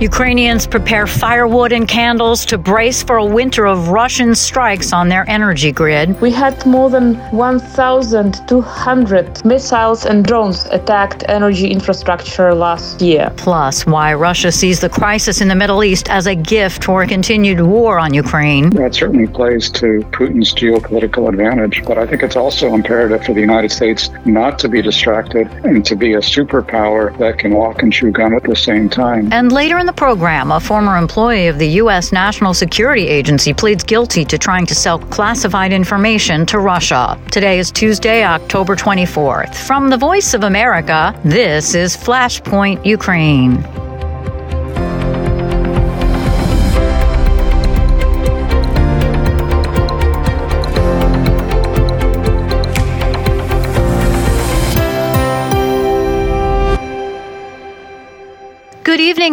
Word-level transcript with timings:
Ukrainians 0.00 0.64
prepare 0.64 1.08
firewood 1.08 1.72
and 1.72 1.88
candles 1.88 2.46
to 2.46 2.56
brace 2.56 3.02
for 3.02 3.16
a 3.16 3.24
winter 3.24 3.66
of 3.66 3.88
Russian 3.88 4.32
strikes 4.32 4.92
on 4.92 5.08
their 5.08 5.28
energy 5.28 5.72
grid. 5.72 6.20
We 6.20 6.30
had 6.30 6.64
more 6.64 6.88
than 6.88 7.16
1,200 7.32 9.44
missiles 9.44 10.06
and 10.06 10.24
drones 10.24 10.66
attacked 10.66 11.24
energy 11.28 11.66
infrastructure 11.66 12.54
last 12.54 13.02
year. 13.02 13.32
Plus, 13.36 13.86
why 13.86 14.14
Russia 14.14 14.52
sees 14.52 14.78
the 14.78 14.88
crisis 14.88 15.40
in 15.40 15.48
the 15.48 15.56
Middle 15.56 15.82
East 15.82 16.08
as 16.08 16.28
a 16.28 16.34
gift 16.36 16.84
for 16.84 17.02
a 17.02 17.06
continued 17.08 17.60
war 17.60 17.98
on 17.98 18.14
Ukraine. 18.14 18.70
That 18.70 18.94
certainly 18.94 19.26
plays 19.26 19.68
to 19.70 20.06
Putin's 20.12 20.54
geopolitical 20.54 21.28
advantage, 21.28 21.84
but 21.84 21.98
I 21.98 22.06
think 22.06 22.22
it's 22.22 22.36
also 22.36 22.72
imperative 22.72 23.24
for 23.24 23.34
the 23.34 23.40
United 23.40 23.72
States 23.72 24.10
not 24.24 24.60
to 24.60 24.68
be 24.68 24.80
distracted 24.80 25.48
and 25.64 25.84
to 25.86 25.96
be 25.96 26.14
a 26.14 26.18
superpower 26.18 27.18
that 27.18 27.40
can 27.40 27.52
walk 27.52 27.82
and 27.82 27.92
chew 27.92 28.12
gum 28.12 28.34
at 28.34 28.44
the 28.44 28.54
same 28.54 28.88
time. 28.88 29.32
And 29.32 29.50
later 29.50 29.76
in 29.76 29.87
the 29.88 29.92
program, 29.94 30.52
a 30.52 30.60
former 30.60 30.98
employee 30.98 31.46
of 31.46 31.58
the 31.58 31.68
U.S. 31.82 32.12
National 32.12 32.52
Security 32.52 33.08
Agency 33.08 33.54
pleads 33.54 33.82
guilty 33.82 34.22
to 34.22 34.36
trying 34.36 34.66
to 34.66 34.74
sell 34.74 34.98
classified 34.98 35.72
information 35.72 36.44
to 36.44 36.58
Russia. 36.58 37.18
Today 37.30 37.58
is 37.58 37.72
Tuesday, 37.72 38.22
October 38.22 38.76
24th. 38.76 39.54
From 39.54 39.88
the 39.88 39.96
Voice 39.96 40.34
of 40.34 40.44
America, 40.44 41.18
this 41.24 41.74
is 41.74 41.96
Flashpoint 41.96 42.84
Ukraine. 42.84 43.64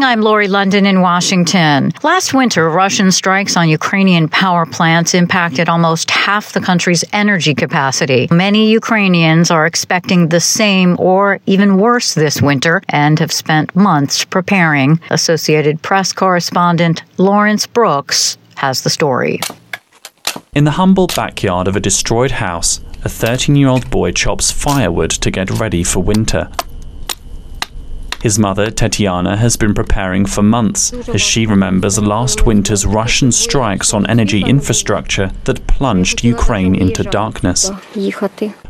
I'm 0.05 0.21
Lori 0.21 0.47
London 0.47 0.85
in 0.85 1.01
Washington. 1.01 1.91
Last 2.03 2.31
winter, 2.31 2.69
Russian 2.69 3.11
strikes 3.11 3.57
on 3.57 3.69
Ukrainian 3.69 4.29
power 4.29 4.67
plants 4.67 5.15
impacted 5.15 5.67
almost 5.67 6.11
half 6.11 6.53
the 6.53 6.61
country's 6.61 7.03
energy 7.11 7.55
capacity. 7.55 8.27
Many 8.29 8.69
Ukrainians 8.69 9.49
are 9.49 9.65
expecting 9.65 10.29
the 10.29 10.39
same 10.39 10.95
or 10.99 11.39
even 11.47 11.79
worse 11.79 12.13
this 12.13 12.39
winter 12.39 12.83
and 12.89 13.17
have 13.17 13.31
spent 13.31 13.75
months 13.75 14.23
preparing. 14.23 14.99
Associated 15.09 15.81
Press 15.81 16.13
correspondent 16.13 17.01
Lawrence 17.17 17.65
Brooks 17.65 18.37
has 18.57 18.83
the 18.83 18.91
story. 18.91 19.41
In 20.53 20.65
the 20.65 20.77
humble 20.79 21.07
backyard 21.07 21.67
of 21.67 21.75
a 21.75 21.79
destroyed 21.79 22.31
house, 22.31 22.79
a 23.03 23.09
13 23.09 23.55
year 23.55 23.69
old 23.69 23.89
boy 23.89 24.11
chops 24.11 24.51
firewood 24.51 25.09
to 25.09 25.31
get 25.31 25.49
ready 25.49 25.83
for 25.83 26.03
winter. 26.03 26.51
His 28.25 28.39
mother, 28.39 28.71
Tetiana, 28.71 29.37
has 29.37 29.55
been 29.55 29.75
preparing 29.75 30.25
for 30.25 30.41
months 30.41 30.91
as 31.09 31.21
she 31.21 31.45
remembers 31.45 31.99
last 31.99 32.43
winter's 32.43 32.83
Russian 32.83 33.31
strikes 33.31 33.93
on 33.93 34.07
energy 34.07 34.41
infrastructure 34.41 35.31
that 35.43 35.67
plunged 35.67 36.23
Ukraine 36.23 36.73
into 36.73 37.03
darkness. 37.03 37.69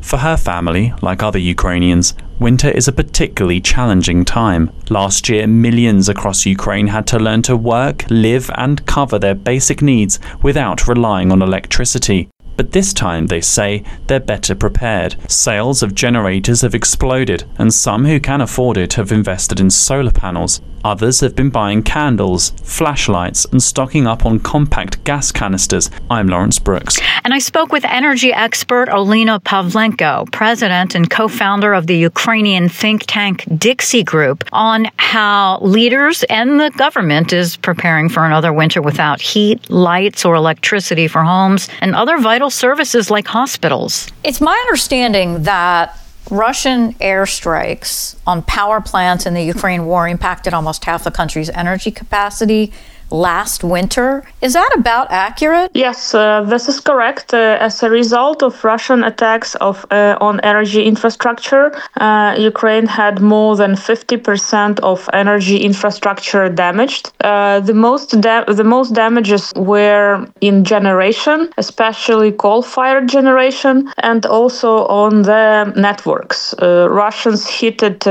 For 0.01 0.17
her 0.17 0.35
family, 0.35 0.93
like 1.01 1.23
other 1.23 1.39
Ukrainians, 1.39 2.15
winter 2.37 2.69
is 2.69 2.89
a 2.89 2.91
particularly 2.91 3.61
challenging 3.61 4.25
time. 4.25 4.71
Last 4.89 5.29
year, 5.29 5.47
millions 5.47 6.09
across 6.09 6.45
Ukraine 6.45 6.87
had 6.87 7.07
to 7.07 7.17
learn 7.17 7.41
to 7.43 7.55
work, 7.55 8.03
live, 8.09 8.51
and 8.55 8.85
cover 8.85 9.17
their 9.17 9.35
basic 9.35 9.81
needs 9.81 10.19
without 10.43 10.85
relying 10.85 11.31
on 11.31 11.41
electricity. 11.41 12.27
But 12.57 12.71
this 12.71 12.93
time, 12.93 13.27
they 13.27 13.41
say, 13.41 13.83
they're 14.07 14.19
better 14.19 14.55
prepared. 14.55 15.15
Sales 15.29 15.83
of 15.83 15.95
generators 15.95 16.61
have 16.61 16.75
exploded, 16.75 17.43
and 17.57 17.73
some 17.73 18.05
who 18.05 18.19
can 18.19 18.41
afford 18.41 18.77
it 18.77 18.93
have 18.93 19.11
invested 19.11 19.59
in 19.59 19.69
solar 19.69 20.11
panels. 20.11 20.61
Others 20.85 21.21
have 21.21 21.35
been 21.35 21.49
buying 21.49 21.81
candles, 21.81 22.51
flashlights, 22.63 23.45
and 23.45 23.63
stocking 23.63 24.05
up 24.05 24.23
on 24.23 24.37
compact 24.37 25.03
gas 25.03 25.31
canisters. 25.31 25.89
I'm 26.11 26.27
Lawrence 26.27 26.59
Brooks. 26.59 26.99
And 27.23 27.33
I 27.33 27.39
spoke 27.39 27.71
with 27.71 27.83
energy 27.85 28.31
expert 28.31 28.87
Olena 28.89 29.41
Pavlenko, 29.41 30.31
president 30.31 30.93
and 30.93 31.09
co 31.09 31.27
founder 31.27 31.73
of 31.73 31.87
the 31.87 31.97
Ukrainian 31.97 32.69
think 32.69 33.05
tank 33.07 33.45
DiXi 33.45 34.05
Group, 34.05 34.43
on 34.53 34.87
how 34.97 35.57
leaders 35.61 36.23
and 36.29 36.59
the 36.59 36.69
government 36.77 37.33
is 37.33 37.57
preparing 37.57 38.07
for 38.07 38.23
another 38.23 38.53
winter 38.53 38.79
without 38.79 39.19
heat, 39.19 39.67
lights, 39.71 40.23
or 40.23 40.35
electricity 40.35 41.07
for 41.07 41.23
homes 41.23 41.67
and 41.81 41.95
other 41.95 42.19
vital 42.19 42.51
services 42.51 43.09
like 43.09 43.25
hospitals. 43.25 44.07
It's 44.23 44.39
my 44.39 44.55
understanding 44.67 45.41
that 45.45 45.97
Russian 46.29 46.93
airstrikes 46.95 48.15
on 48.25 48.41
power 48.43 48.81
plants 48.81 49.25
in 49.25 49.33
the 49.33 49.43
Ukraine 49.43 49.85
war 49.85 50.07
impacted 50.07 50.53
almost 50.53 50.85
half 50.85 51.03
the 51.03 51.11
country's 51.11 51.49
energy 51.51 51.91
capacity 51.91 52.73
last 53.11 53.63
winter. 53.63 54.23
Is 54.41 54.53
that 54.53 54.71
about 54.75 55.07
accurate? 55.11 55.71
Yes, 55.73 56.13
uh, 56.13 56.43
this 56.43 56.67
is 56.67 56.79
correct. 56.79 57.33
Uh, 57.33 57.57
as 57.59 57.83
a 57.83 57.89
result 57.89 58.43
of 58.43 58.63
Russian 58.63 59.03
attacks 59.03 59.55
of 59.55 59.85
uh, 59.91 60.17
on 60.21 60.39
energy 60.41 60.83
infrastructure, 60.83 61.75
uh, 61.97 62.35
Ukraine 62.37 62.87
had 62.87 63.21
more 63.21 63.55
than 63.55 63.73
50% 63.75 64.79
of 64.79 65.09
energy 65.13 65.57
infrastructure 65.57 66.49
damaged. 66.49 67.11
Uh, 67.23 67.59
the 67.59 67.73
most 67.73 68.19
da- 68.21 68.45
the 68.45 68.63
most 68.63 68.93
damages 68.93 69.53
were 69.55 70.27
in 70.41 70.63
generation, 70.63 71.49
especially 71.57 72.31
coal-fired 72.31 73.07
generation, 73.07 73.91
and 73.97 74.25
also 74.25 74.85
on 74.87 75.23
the 75.23 75.73
networks. 75.75 76.53
Uh, 76.61 76.87
Russians 76.89 77.47
hit 77.47 77.83
it 77.83 78.05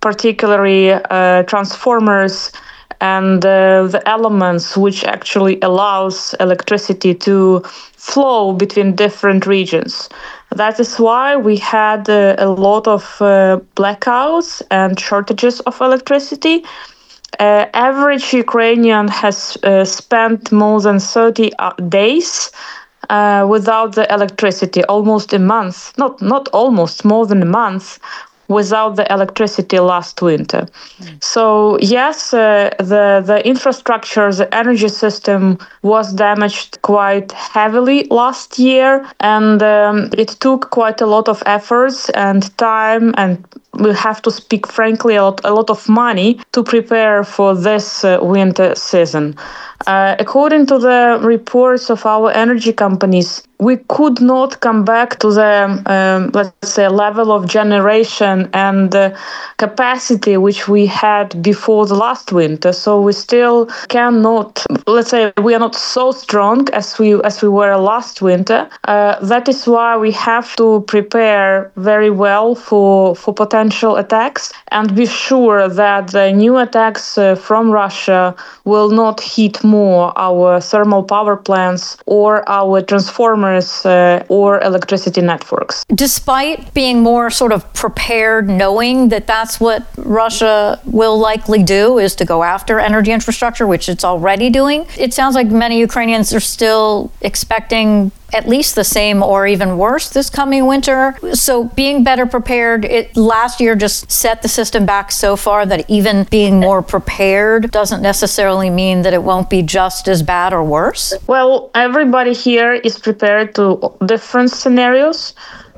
particularly 0.00 0.98
transformers 1.46 2.52
and 3.02 3.44
uh, 3.44 3.86
the 3.88 4.00
elements 4.08 4.76
which 4.76 5.04
actually 5.04 5.58
allows 5.60 6.34
electricity 6.40 7.12
to 7.14 7.60
flow 7.96 8.52
between 8.52 8.94
different 8.94 9.44
regions. 9.46 10.08
That 10.54 10.78
is 10.78 10.96
why 10.98 11.36
we 11.36 11.56
had 11.56 12.08
uh, 12.08 12.36
a 12.38 12.48
lot 12.48 12.86
of 12.86 13.02
uh, 13.20 13.58
blackouts 13.76 14.62
and 14.70 14.98
shortages 15.00 15.60
of 15.60 15.80
electricity. 15.80 16.64
Uh, 17.40 17.66
average 17.74 18.32
Ukrainian 18.32 19.08
has 19.08 19.58
uh, 19.64 19.84
spent 19.84 20.52
more 20.52 20.80
than 20.80 20.98
30 21.00 21.50
uh, 21.58 21.72
days 21.88 22.50
without 23.48 23.94
the 23.94 24.06
electricity, 24.14 24.82
almost 24.84 25.32
a 25.34 25.38
month, 25.38 25.92
not 25.98 26.22
not 26.22 26.48
almost, 26.52 27.04
more 27.04 27.26
than 27.26 27.42
a 27.42 27.50
month 27.62 27.98
without 28.52 28.96
the 28.96 29.12
electricity 29.12 29.78
last 29.78 30.22
winter. 30.22 30.66
Mm. 31.00 31.22
So 31.22 31.78
yes, 31.80 32.34
uh, 32.34 32.70
the 32.78 33.22
the 33.24 33.46
infrastructure, 33.46 34.32
the 34.32 34.52
energy 34.54 34.88
system 34.88 35.58
was 35.82 36.12
damaged 36.12 36.80
quite 36.82 37.32
heavily 37.32 38.06
last 38.10 38.58
year, 38.58 39.06
and 39.20 39.62
um, 39.62 40.10
it 40.16 40.28
took 40.40 40.70
quite 40.70 41.00
a 41.00 41.06
lot 41.06 41.28
of 41.28 41.42
efforts 41.46 42.10
and 42.10 42.56
time 42.58 43.14
and 43.16 43.44
we 43.78 43.92
have 43.94 44.20
to 44.22 44.30
speak 44.30 44.66
frankly 44.66 45.16
a 45.16 45.22
lot, 45.22 45.40
a 45.44 45.52
lot 45.52 45.70
of 45.70 45.88
money 45.88 46.38
to 46.52 46.62
prepare 46.62 47.24
for 47.24 47.54
this 47.54 48.04
uh, 48.04 48.18
winter 48.20 48.74
season. 48.74 49.34
Uh, 49.86 50.14
according 50.18 50.66
to 50.66 50.78
the 50.78 51.18
reports 51.22 51.90
of 51.90 52.04
our 52.06 52.30
energy 52.32 52.72
companies, 52.72 53.42
we 53.58 53.76
could 53.88 54.20
not 54.20 54.60
come 54.60 54.84
back 54.84 55.18
to 55.20 55.32
the, 55.32 55.82
um, 55.86 56.30
let's 56.34 56.68
say, 56.68 56.88
level 56.88 57.30
of 57.32 57.46
generation 57.46 58.48
and 58.52 58.94
uh, 58.94 59.10
capacity 59.58 60.36
which 60.36 60.68
we 60.68 60.86
had 60.86 61.40
before 61.42 61.86
the 61.86 61.94
last 61.94 62.32
winter. 62.32 62.72
So 62.72 63.00
we 63.00 63.12
still 63.12 63.66
cannot, 63.88 64.64
let's 64.86 65.10
say, 65.10 65.32
we 65.42 65.54
are 65.54 65.60
not 65.60 65.74
so 65.74 66.10
strong 66.10 66.68
as 66.72 66.98
we 66.98 67.20
as 67.22 67.40
we 67.42 67.48
were 67.48 67.76
last 67.76 68.20
winter. 68.22 68.68
Uh, 68.84 69.18
that 69.24 69.48
is 69.48 69.66
why 69.66 69.96
we 69.96 70.10
have 70.12 70.54
to 70.56 70.80
prepare 70.86 71.70
very 71.76 72.10
well 72.10 72.54
for 72.54 73.14
for 73.14 73.32
potential 73.32 73.61
attacks 73.70 74.52
and 74.68 74.94
be 74.94 75.06
sure 75.06 75.68
that 75.68 76.08
the 76.08 76.32
new 76.32 76.56
attacks 76.56 77.18
uh, 77.18 77.34
from 77.34 77.70
Russia 77.70 78.34
will 78.64 78.90
not 78.90 79.20
hit 79.20 79.62
more 79.64 80.12
our 80.16 80.60
thermal 80.60 81.02
power 81.02 81.36
plants 81.36 81.96
or 82.06 82.48
our 82.48 82.80
transformers 82.82 83.84
uh, 83.86 84.24
or 84.28 84.60
electricity 84.62 85.20
networks. 85.20 85.84
Despite 85.94 86.74
being 86.74 87.00
more 87.00 87.30
sort 87.30 87.52
of 87.52 87.60
prepared, 87.74 88.48
knowing 88.48 89.08
that 89.08 89.26
that's 89.26 89.60
what 89.60 89.86
Russia 89.96 90.80
will 90.84 91.18
likely 91.18 91.62
do 91.62 91.98
is 91.98 92.14
to 92.16 92.24
go 92.24 92.42
after 92.42 92.78
energy 92.78 93.12
infrastructure, 93.12 93.66
which 93.66 93.88
it's 93.88 94.04
already 94.04 94.50
doing, 94.50 94.86
it 94.98 95.12
sounds 95.12 95.34
like 95.34 95.48
many 95.48 95.78
Ukrainians 95.78 96.32
are 96.34 96.40
still 96.40 97.10
expecting 97.20 98.12
at 98.32 98.48
least 98.48 98.74
the 98.74 98.84
same 98.84 99.22
or 99.22 99.46
even 99.46 99.78
worse 99.78 100.08
this 100.08 100.30
coming 100.30 100.66
winter. 100.66 101.14
So 101.34 101.64
being 101.64 102.04
better 102.04 102.26
prepared, 102.26 102.84
it 102.84 103.16
last 103.16 103.60
year 103.60 103.74
just 103.76 104.10
set 104.10 104.42
the 104.42 104.48
system 104.48 104.86
back 104.86 105.12
so 105.12 105.36
far 105.36 105.66
that 105.66 105.88
even 105.88 106.24
being 106.24 106.60
more 106.60 106.82
prepared 106.82 107.70
doesn't 107.70 108.02
necessarily 108.02 108.70
mean 108.70 109.02
that 109.02 109.12
it 109.12 109.22
won't 109.22 109.50
be 109.50 109.62
just 109.62 110.08
as 110.08 110.22
bad 110.22 110.52
or 110.52 110.64
worse. 110.64 111.14
Well, 111.26 111.70
everybody 111.74 112.32
here 112.32 112.72
is 112.72 112.98
prepared 112.98 113.54
to 113.56 113.94
different 114.04 114.50
scenarios. 114.50 115.34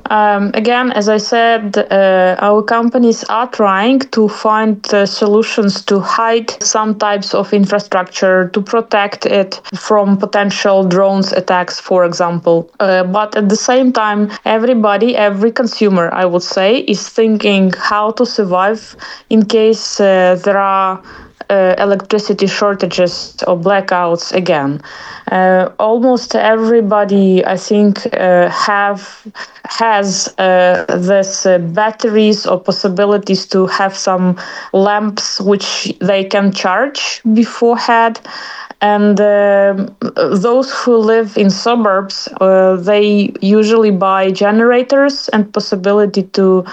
Um, 0.09 0.51
again, 0.53 0.91
as 0.91 1.09
I 1.09 1.17
said, 1.17 1.77
uh, 1.77 2.35
our 2.39 2.61
companies 2.61 3.23
are 3.25 3.47
trying 3.47 3.99
to 4.11 4.27
find 4.29 4.77
uh, 4.93 5.05
solutions 5.05 5.83
to 5.85 5.99
hide 5.99 6.51
some 6.63 6.99
types 6.99 7.33
of 7.33 7.53
infrastructure 7.53 8.49
to 8.49 8.61
protect 8.61 9.25
it 9.25 9.61
from 9.75 10.17
potential 10.17 10.83
drones 10.83 11.31
attacks, 11.33 11.79
for 11.79 12.05
example. 12.05 12.69
Uh, 12.79 13.03
but 13.03 13.35
at 13.35 13.49
the 13.49 13.55
same 13.55 13.91
time, 13.91 14.29
everybody, 14.45 15.15
every 15.15 15.51
consumer, 15.51 16.13
I 16.13 16.25
would 16.25 16.43
say, 16.43 16.79
is 16.79 17.09
thinking 17.09 17.71
how 17.77 18.11
to 18.11 18.25
survive 18.25 18.95
in 19.29 19.45
case 19.45 19.99
uh, 19.99 20.39
there 20.43 20.57
are 20.57 21.01
uh, 21.49 21.75
electricity 21.77 22.47
shortages 22.47 23.35
or 23.47 23.57
blackouts 23.57 24.31
again. 24.33 24.81
Uh, 25.31 25.69
almost 25.79 26.35
everybody, 26.35 27.45
I 27.45 27.57
think, 27.57 28.05
uh, 28.13 28.49
have 28.49 29.25
has 29.65 30.33
uh, 30.37 30.85
this 30.87 31.45
uh, 31.45 31.57
batteries 31.57 32.45
or 32.45 32.59
possibilities 32.59 33.45
to 33.47 33.65
have 33.67 33.95
some 33.95 34.37
lamps 34.73 35.41
which 35.41 35.93
they 35.99 36.23
can 36.23 36.51
charge 36.51 37.21
beforehand 37.33 38.19
and 38.81 39.19
uh, 39.19 39.87
those 40.33 40.71
who 40.71 40.97
live 40.97 41.37
in 41.37 41.49
suburbs 41.49 42.27
uh, 42.41 42.75
they 42.75 43.31
usually 43.41 43.91
buy 43.91 44.31
generators 44.31 45.29
and 45.29 45.51
possibility 45.53 46.23
to 46.23 46.63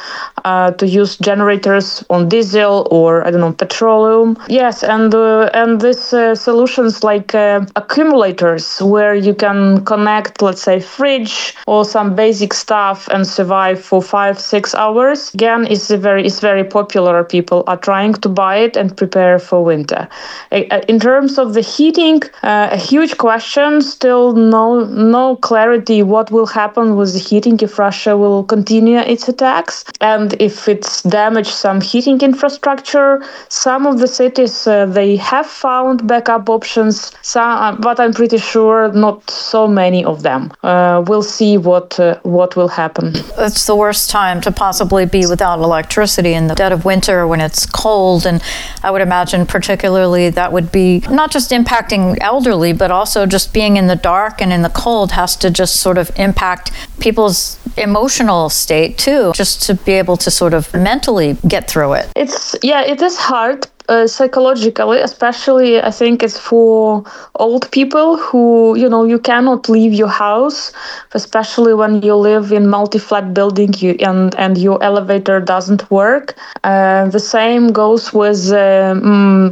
uh, 0.44 0.70
to 0.72 0.86
use 0.86 1.16
generators 1.18 2.04
on 2.10 2.28
diesel 2.28 2.88
or 2.90 3.26
I 3.26 3.30
don't 3.30 3.40
know 3.40 3.52
petroleum. 3.52 4.36
Yes 4.48 4.82
and 4.82 5.14
uh, 5.14 5.50
and 5.54 5.80
this 5.80 6.12
uh, 6.12 6.34
solutions 6.34 7.04
like 7.04 7.34
uh, 7.34 7.64
accumulators 7.76 8.80
where 8.82 9.14
you 9.14 9.34
can 9.34 9.84
connect 9.84 10.42
let's 10.42 10.62
say 10.62 10.80
fridge 10.80 11.54
or 11.66 11.84
some 11.84 12.14
basic 12.14 12.52
stuff 12.52 13.08
and 13.08 13.26
survive 13.26 13.82
for 13.82 14.02
five 14.02 14.38
six 14.40 14.74
hours. 14.74 15.32
Again 15.34 15.66
is 15.66 15.88
very 15.90 16.26
is 16.26 16.40
very 16.40 16.64
popular. 16.64 17.22
People 17.24 17.62
are 17.66 17.76
trying 17.76 18.14
to 18.14 18.28
buy 18.28 18.56
it 18.56 18.76
and 18.76 18.96
prepare 18.96 19.38
for 19.38 19.64
winter. 19.64 20.08
In 20.50 20.98
terms 20.98 21.38
of 21.38 21.54
the 21.54 21.60
heat 21.60 21.91
uh, 21.98 22.68
a 22.72 22.76
huge 22.76 23.18
question. 23.18 23.80
Still, 23.82 24.32
no 24.32 24.84
no 24.84 25.36
clarity 25.36 26.02
what 26.02 26.30
will 26.30 26.46
happen 26.46 26.96
with 26.96 27.12
the 27.12 27.18
heating 27.18 27.58
if 27.60 27.78
Russia 27.78 28.16
will 28.16 28.44
continue 28.44 28.98
its 28.98 29.28
attacks 29.28 29.84
and 30.00 30.34
if 30.40 30.68
it's 30.68 31.02
damaged 31.02 31.50
some 31.50 31.80
heating 31.80 32.20
infrastructure. 32.20 33.22
Some 33.48 33.86
of 33.86 33.98
the 33.98 34.08
cities 34.08 34.66
uh, 34.66 34.86
they 34.86 35.16
have 35.16 35.46
found 35.46 36.06
backup 36.06 36.48
options, 36.48 37.12
some, 37.22 37.50
uh, 37.64 37.76
but 37.76 38.00
I'm 38.00 38.12
pretty 38.12 38.38
sure 38.38 38.92
not 38.92 39.30
so 39.30 39.68
many 39.68 40.04
of 40.04 40.22
them. 40.22 40.52
Uh, 40.62 41.04
we'll 41.06 41.22
see 41.22 41.58
what 41.58 41.98
uh, 42.00 42.18
what 42.22 42.56
will 42.56 42.68
happen. 42.68 43.12
It's 43.38 43.66
the 43.66 43.76
worst 43.76 44.10
time 44.10 44.40
to 44.42 44.50
possibly 44.52 45.06
be 45.06 45.26
without 45.26 45.58
electricity 45.58 46.34
in 46.34 46.46
the 46.46 46.54
dead 46.54 46.72
of 46.72 46.84
winter 46.84 47.26
when 47.26 47.40
it's 47.40 47.66
cold, 47.66 48.26
and 48.26 48.42
I 48.82 48.90
would 48.90 49.02
imagine 49.02 49.46
particularly 49.46 50.30
that 50.30 50.52
would 50.52 50.70
be 50.72 51.00
not 51.10 51.30
just 51.30 51.52
impact 51.52 51.81
impacting 51.82 52.16
elderly, 52.20 52.72
but 52.72 52.90
also 52.90 53.26
just 53.26 53.52
being 53.52 53.76
in 53.76 53.86
the 53.86 53.96
dark 53.96 54.40
and 54.40 54.52
in 54.52 54.62
the 54.62 54.70
cold 54.70 55.12
has 55.12 55.36
to 55.36 55.50
just 55.50 55.76
sort 55.76 55.98
of 55.98 56.10
impact 56.16 56.72
people's 57.00 57.58
emotional 57.76 58.48
state 58.48 58.98
too, 58.98 59.32
just 59.34 59.62
to 59.62 59.74
be 59.74 59.92
able 59.92 60.16
to 60.16 60.30
sort 60.30 60.54
of 60.54 60.72
mentally 60.74 61.36
get 61.48 61.68
through 61.68 61.94
it. 61.94 62.10
It's, 62.16 62.54
yeah, 62.62 62.82
it 62.82 63.00
is 63.02 63.16
hard, 63.16 63.66
psychologically, 64.06 64.98
especially 65.00 65.80
I 65.80 65.90
think 65.90 66.22
it's 66.22 66.38
for 66.38 67.04
old 67.46 67.64
people 67.70 68.08
who 68.16 68.44
you 68.82 68.88
know 68.88 69.04
you 69.04 69.18
cannot 69.18 69.68
leave 69.68 69.94
your 70.02 70.12
house, 70.26 70.72
especially 71.20 71.74
when 71.74 71.92
you 72.02 72.14
live 72.30 72.46
in 72.58 72.68
multi-flat 72.68 73.26
building 73.38 73.72
you, 73.82 73.92
and 74.10 74.34
and 74.44 74.58
your 74.58 74.78
elevator 74.82 75.40
doesn't 75.54 75.82
work. 75.90 76.26
Uh, 76.64 77.08
the 77.16 77.20
same 77.36 77.64
goes 77.82 78.12
with 78.20 78.42
uh, 78.52 78.94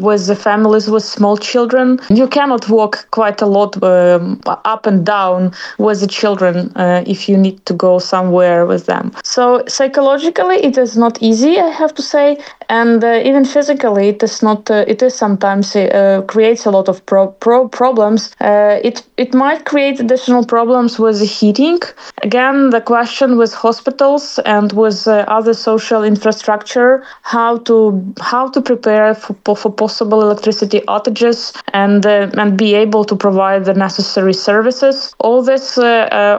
with 0.08 0.22
the 0.26 0.36
families 0.48 0.86
with 0.94 1.04
small 1.04 1.36
children. 1.36 1.98
You 2.20 2.26
cannot 2.28 2.68
walk 2.68 2.94
quite 3.10 3.40
a 3.42 3.46
lot 3.46 3.70
um, 3.82 4.40
up 4.74 4.86
and 4.86 5.04
down 5.04 5.52
with 5.78 5.98
the 6.00 6.06
children 6.20 6.54
uh, 6.76 7.02
if 7.06 7.28
you 7.28 7.36
need 7.36 7.58
to 7.66 7.74
go 7.74 7.98
somewhere 7.98 8.66
with 8.66 8.86
them. 8.86 9.12
So 9.24 9.62
psychologically, 9.66 10.56
it 10.56 10.76
is 10.78 10.96
not 10.96 11.14
easy, 11.22 11.58
I 11.58 11.70
have 11.82 11.94
to 11.94 12.02
say, 12.02 12.38
and 12.70 13.02
uh, 13.02 13.20
even 13.24 13.44
physically 13.44 14.08
it 14.08 14.22
is 14.22 14.42
not 14.42 14.70
uh, 14.70 14.84
it 14.86 15.02
is 15.02 15.14
sometimes 15.14 15.74
uh, 15.76 16.22
creates 16.28 16.64
a 16.64 16.70
lot 16.70 16.88
of 16.88 17.04
pro- 17.04 17.32
pro- 17.44 17.68
problems. 17.68 18.32
Uh, 18.40 18.78
it 18.84 19.02
it 19.16 19.34
might 19.34 19.64
create 19.64 19.98
additional 20.00 20.44
problems 20.46 20.98
with 20.98 21.20
heating. 21.20 21.80
Again 22.22 22.70
the 22.70 22.80
question 22.80 23.36
with 23.36 23.52
hospitals 23.52 24.38
and 24.46 24.72
with 24.72 25.08
uh, 25.08 25.24
other 25.26 25.54
social 25.54 26.04
infrastructure 26.04 27.02
how 27.22 27.58
to 27.68 27.76
how 28.20 28.48
to 28.48 28.60
prepare 28.60 29.14
for, 29.14 29.56
for 29.56 29.72
possible 29.72 30.22
electricity 30.22 30.80
outages 30.86 31.38
and 31.74 32.06
uh, 32.06 32.30
and 32.40 32.56
be 32.56 32.74
able 32.74 33.04
to 33.04 33.16
provide 33.16 33.64
the 33.64 33.74
necessary 33.74 34.34
services. 34.34 35.14
All 35.18 35.42
this 35.42 35.76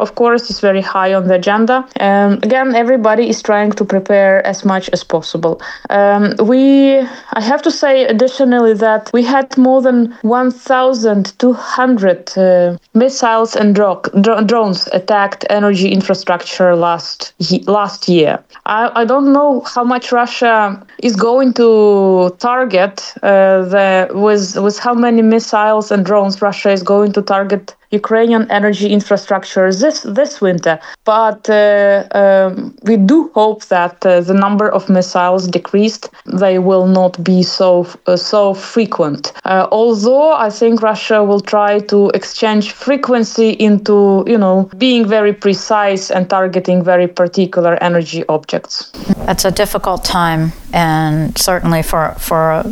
of 0.02 0.16
course 0.16 0.50
is 0.50 0.60
very 0.62 0.82
high 0.82 1.14
on 1.14 1.28
the 1.28 1.36
agenda. 1.36 1.78
Um, 2.00 2.40
again 2.48 2.74
everybody 2.74 3.30
is 3.30 3.42
trying 3.42 3.72
to 3.74 3.84
prepare 3.84 4.46
as 4.48 4.64
much 4.64 4.90
as 4.94 5.04
possible. 5.04 5.62
Um, 5.90 6.21
we, 6.40 7.00
I 7.34 7.42
have 7.42 7.62
to 7.64 7.72
say 7.72 8.06
additionally 8.06 8.74
that 8.76 9.10
we 9.14 9.24
had 9.24 9.58
more 9.58 9.82
than 9.82 10.16
1,200 10.22 12.38
uh, 12.38 12.78
missiles 12.94 13.56
and 13.56 13.74
dro- 13.76 14.02
dro- 14.22 14.44
drones 14.44 14.88
attacked 14.94 15.46
energy 15.50 15.90
infrastructure 15.90 16.76
last 16.76 17.34
last 17.68 18.08
year. 18.10 18.44
I, 18.66 18.92
I 19.02 19.06
don't 19.06 19.34
know 19.34 19.62
how 19.62 19.84
much 19.84 20.12
Russia 20.12 20.86
is 21.00 21.16
going 21.16 21.54
to 21.54 22.36
target 22.40 23.14
uh, 23.24 23.64
the 23.74 24.10
with 24.14 24.58
with 24.58 24.78
how 24.80 24.94
many 24.94 25.22
missiles 25.22 25.92
and 25.92 26.06
drones 26.06 26.42
Russia 26.42 26.72
is 26.72 26.84
going 26.84 27.12
to 27.14 27.22
target 27.22 27.76
Ukrainian 27.92 28.50
energy 28.50 28.88
infrastructure 28.90 29.72
this 29.74 30.02
this 30.02 30.42
winter. 30.42 30.80
But 31.04 31.50
uh, 31.50 32.08
um, 32.12 32.76
we 32.84 32.98
do 32.98 33.30
hope 33.34 33.66
that 33.66 34.06
uh, 34.06 34.22
the 34.22 34.34
number 34.34 34.68
of 34.70 34.90
missiles 34.90 35.48
decreased. 35.48 36.10
They 36.26 36.60
will 36.60 36.88
not 36.88 37.24
be 37.24 37.44
so 37.44 37.88
uh, 38.08 38.16
so 38.16 38.54
frequent. 38.54 39.34
Uh, 39.46 39.68
although 39.72 40.34
I 40.34 40.50
think 40.50 40.82
Russia 40.82 41.24
will 41.24 41.42
try 41.42 41.80
to 41.94 42.10
exchange 42.14 42.72
frequency 42.72 43.50
into 43.50 44.24
you 44.28 44.38
know 44.38 44.70
being 44.78 45.08
very 45.08 45.34
precise 45.34 46.12
and 46.12 46.30
targeting 46.30 46.84
very 46.84 47.08
particular 47.08 47.78
energy 47.84 48.24
objects. 48.30 48.92
That's 49.26 49.46
a 49.46 49.52
difficult 49.52 50.04
time, 50.04 50.54
and 50.74 51.38
certainly 51.38 51.84
for 51.84 52.16
for 52.18 52.64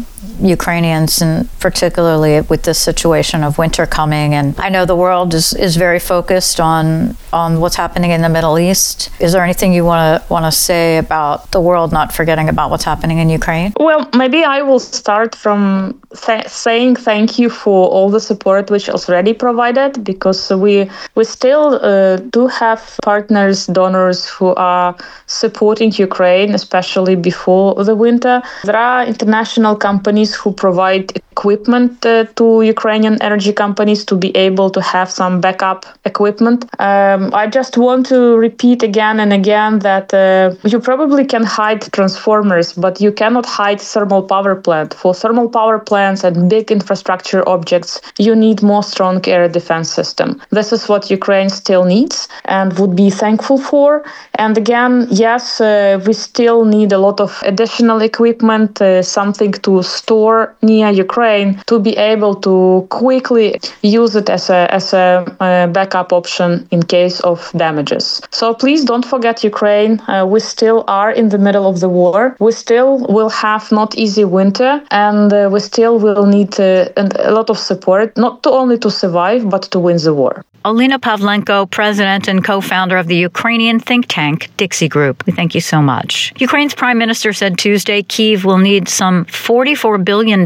Ukrainians, 0.41 1.21
and 1.21 1.49
particularly 1.59 2.41
with 2.41 2.63
this 2.63 2.79
situation 2.79 3.43
of 3.43 3.57
winter 3.57 3.85
coming. 3.85 4.33
And 4.33 4.55
I 4.59 4.69
know 4.69 4.85
the 4.85 4.95
world 4.95 5.33
is, 5.33 5.53
is 5.53 5.75
very 5.75 5.99
focused 5.99 6.59
on 6.59 7.15
on 7.33 7.59
what's 7.59 7.75
happening 7.75 8.11
in 8.11 8.21
the 8.21 8.29
Middle 8.29 8.57
East. 8.57 9.09
Is 9.19 9.33
there 9.33 9.43
anything 9.43 9.73
you 9.73 9.85
want 9.85 10.21
to 10.21 10.33
want 10.33 10.45
to 10.45 10.51
say 10.51 10.97
about 10.97 11.51
the 11.51 11.61
world 11.61 11.91
not 11.91 12.13
forgetting 12.13 12.49
about 12.49 12.69
what's 12.69 12.85
happening 12.85 13.19
in 13.19 13.29
Ukraine? 13.29 13.73
Well, 13.79 14.09
maybe 14.15 14.43
I 14.43 14.61
will 14.61 14.79
start 14.79 15.35
from 15.35 15.98
th- 16.25 16.47
saying 16.47 16.95
thank 16.95 17.39
you 17.39 17.49
for 17.49 17.87
all 17.89 18.09
the 18.09 18.19
support 18.19 18.69
which 18.69 18.89
already 18.89 19.33
provided, 19.33 20.03
because 20.03 20.51
we 20.51 20.89
we 21.15 21.23
still 21.23 21.79
uh, 21.81 22.17
do 22.17 22.47
have 22.47 22.81
partners, 23.03 23.67
donors 23.67 24.27
who 24.27 24.53
are 24.55 24.95
supporting 25.27 25.91
Ukraine, 25.93 26.53
especially 26.53 27.15
before 27.15 27.83
the 27.83 27.95
winter. 27.95 28.41
There 28.63 28.75
are 28.75 29.05
international 29.05 29.75
companies 29.75 30.35
who 30.35 30.51
provide 30.51 31.11
equipment 31.31 32.05
uh, 32.05 32.25
to 32.35 32.61
Ukrainian 32.63 33.21
energy 33.21 33.53
companies 33.53 34.03
to 34.05 34.15
be 34.15 34.35
able 34.35 34.69
to 34.71 34.81
have 34.81 35.09
some 35.09 35.39
backup 35.39 35.85
equipment. 36.03 36.65
Um, 36.79 37.33
I 37.33 37.47
just 37.47 37.77
want 37.77 38.07
to 38.07 38.35
repeat 38.37 38.83
again 38.83 39.19
and 39.21 39.31
again 39.31 39.79
that 39.79 40.13
uh, 40.13 40.55
you 40.67 40.79
probably 40.79 41.23
can 41.23 41.43
hide 41.43 41.81
transformers, 41.93 42.73
but 42.73 42.99
you 42.99 43.11
cannot 43.11 43.45
hide 43.45 43.79
thermal 43.79 44.23
power 44.23 44.55
plant. 44.55 44.93
For 44.93 45.13
thermal 45.13 45.49
power 45.49 45.79
and 45.99 46.49
big 46.49 46.71
infrastructure 46.71 47.47
objects, 47.47 48.01
you 48.17 48.35
need 48.35 48.61
more 48.61 48.83
strong 48.83 49.21
air 49.27 49.47
defense 49.47 49.91
system. 49.91 50.41
This 50.49 50.71
is 50.71 50.87
what 50.89 51.09
Ukraine 51.09 51.49
still 51.49 51.83
needs 51.83 52.27
and 52.45 52.77
would 52.79 52.95
be 52.95 53.09
thankful 53.09 53.57
for. 53.57 54.03
And 54.35 54.57
again, 54.57 55.07
yes, 55.09 55.61
uh, 55.61 55.99
we 56.05 56.13
still 56.13 56.65
need 56.65 56.91
a 56.91 56.97
lot 56.97 57.19
of 57.19 57.31
additional 57.45 58.01
equipment, 58.01 58.81
uh, 58.81 59.03
something 59.03 59.51
to 59.67 59.83
store 59.83 60.55
near 60.61 60.89
Ukraine 60.89 61.61
to 61.67 61.79
be 61.79 61.97
able 61.97 62.35
to 62.47 62.87
quickly 62.89 63.59
use 63.81 64.15
it 64.15 64.29
as 64.29 64.49
a 64.49 64.61
as 64.79 64.93
a, 64.93 65.07
a 65.39 65.67
backup 65.67 66.13
option 66.13 66.67
in 66.71 66.81
case 66.83 67.19
of 67.21 67.37
damages. 67.55 68.21
So 68.31 68.53
please 68.53 68.81
don't 68.85 69.05
forget 69.13 69.43
Ukraine. 69.43 69.93
Uh, 70.07 70.25
we 70.33 70.39
still 70.39 70.79
are 70.87 71.11
in 71.11 71.29
the 71.29 71.37
middle 71.37 71.65
of 71.71 71.79
the 71.83 71.89
war. 72.01 72.35
We 72.39 72.51
still 72.51 72.89
will 73.15 73.29
have 73.29 73.65
not 73.71 73.89
easy 73.95 74.25
winter, 74.39 74.71
and 74.91 75.31
uh, 75.33 75.49
we 75.53 75.59
still 75.59 75.88
Israel 75.89 76.15
will 76.15 76.25
need 76.25 76.59
uh, 76.59 76.89
a 76.95 77.31
lot 77.31 77.49
of 77.49 77.57
support, 77.57 78.15
not 78.17 78.43
to 78.43 78.51
only 78.51 78.77
to 78.79 78.91
survive, 78.91 79.49
but 79.49 79.63
to 79.71 79.79
win 79.79 79.97
the 79.97 80.13
war. 80.13 80.43
Olena 80.65 80.99
Pavlenko, 80.99 81.71
president 81.71 82.27
and 82.27 82.43
co 82.43 82.59
founder 82.59 82.97
of 82.97 83.07
the 83.07 83.15
Ukrainian 83.15 83.79
think 83.79 84.07
tank 84.09 84.49
DiXi 84.57 84.89
Group. 84.89 85.25
We 85.25 85.31
thank 85.31 85.55
you 85.55 85.61
so 85.61 85.81
much. 85.81 86.33
Ukraine's 86.37 86.75
prime 86.75 86.97
minister 86.97 87.31
said 87.31 87.57
Tuesday 87.57 88.03
Kiev 88.03 88.43
will 88.43 88.57
need 88.57 88.89
some 88.89 89.23
$44 89.25 90.03
billion 90.03 90.45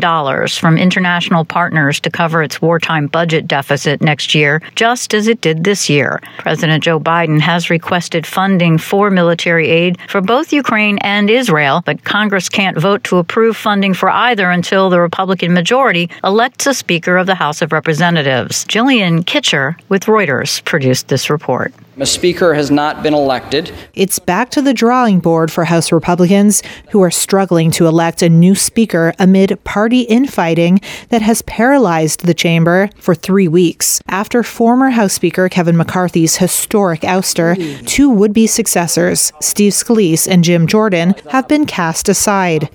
from 0.49 0.77
international 0.77 1.45
partners 1.45 1.99
to 2.01 2.11
cover 2.11 2.43
its 2.43 2.61
wartime 2.61 3.07
budget 3.07 3.47
deficit 3.47 4.01
next 4.01 4.35
year, 4.35 4.61
just 4.75 5.15
as 5.15 5.27
it 5.27 5.41
did 5.41 5.63
this 5.63 5.89
year. 5.89 6.21
President 6.37 6.83
Joe 6.83 6.99
Biden 6.99 7.39
has 7.39 7.71
requested 7.71 8.27
funding 8.27 8.77
for 8.77 9.09
military 9.09 9.67
aid 9.67 9.97
for 10.07 10.21
both 10.21 10.53
Ukraine 10.53 10.99
and 10.99 11.27
Israel, 11.27 11.81
but 11.87 12.03
Congress 12.03 12.49
can't 12.49 12.77
vote 12.77 13.03
to 13.05 13.17
approve 13.17 13.57
funding 13.57 13.95
for 13.95 14.11
either 14.11 14.51
until 14.51 14.91
the 14.91 15.01
Republican 15.01 15.32
majority 15.41 16.09
elects 16.23 16.67
a 16.67 16.73
Speaker 16.73 17.17
of 17.17 17.25
the 17.25 17.35
House 17.35 17.61
of 17.61 17.71
Representatives. 17.71 18.65
Jillian 18.65 19.23
Kitcher 19.23 19.75
with 19.89 20.03
Reuters 20.03 20.63
produced 20.63 21.07
this 21.07 21.29
report. 21.29 21.73
A 21.99 22.07
speaker 22.07 22.55
has 22.55 22.71
not 22.71 23.03
been 23.03 23.13
elected. 23.13 23.71
It's 23.93 24.17
back 24.17 24.49
to 24.51 24.63
the 24.63 24.73
drawing 24.73 25.19
board 25.19 25.51
for 25.51 25.65
House 25.65 25.91
Republicans 25.91 26.63
who 26.89 27.03
are 27.03 27.11
struggling 27.11 27.69
to 27.71 27.85
elect 27.85 28.23
a 28.23 28.29
new 28.29 28.55
speaker 28.55 29.13
amid 29.19 29.63
party 29.63 30.01
infighting 30.01 30.79
that 31.09 31.21
has 31.21 31.43
paralyzed 31.43 32.25
the 32.25 32.33
chamber 32.33 32.89
for 32.97 33.13
three 33.13 33.47
weeks. 33.47 34.01
After 34.07 34.41
former 34.41 34.89
House 34.89 35.13
Speaker 35.13 35.47
Kevin 35.49 35.77
McCarthy's 35.77 36.37
historic 36.37 37.01
ouster, 37.01 37.55
two 37.87 38.09
would 38.09 38.33
be 38.33 38.47
successors, 38.47 39.31
Steve 39.39 39.73
Scalise 39.73 40.27
and 40.27 40.43
Jim 40.43 40.65
Jordan, 40.65 41.13
have 41.29 41.47
been 41.47 41.67
cast 41.67 42.09
aside. 42.09 42.69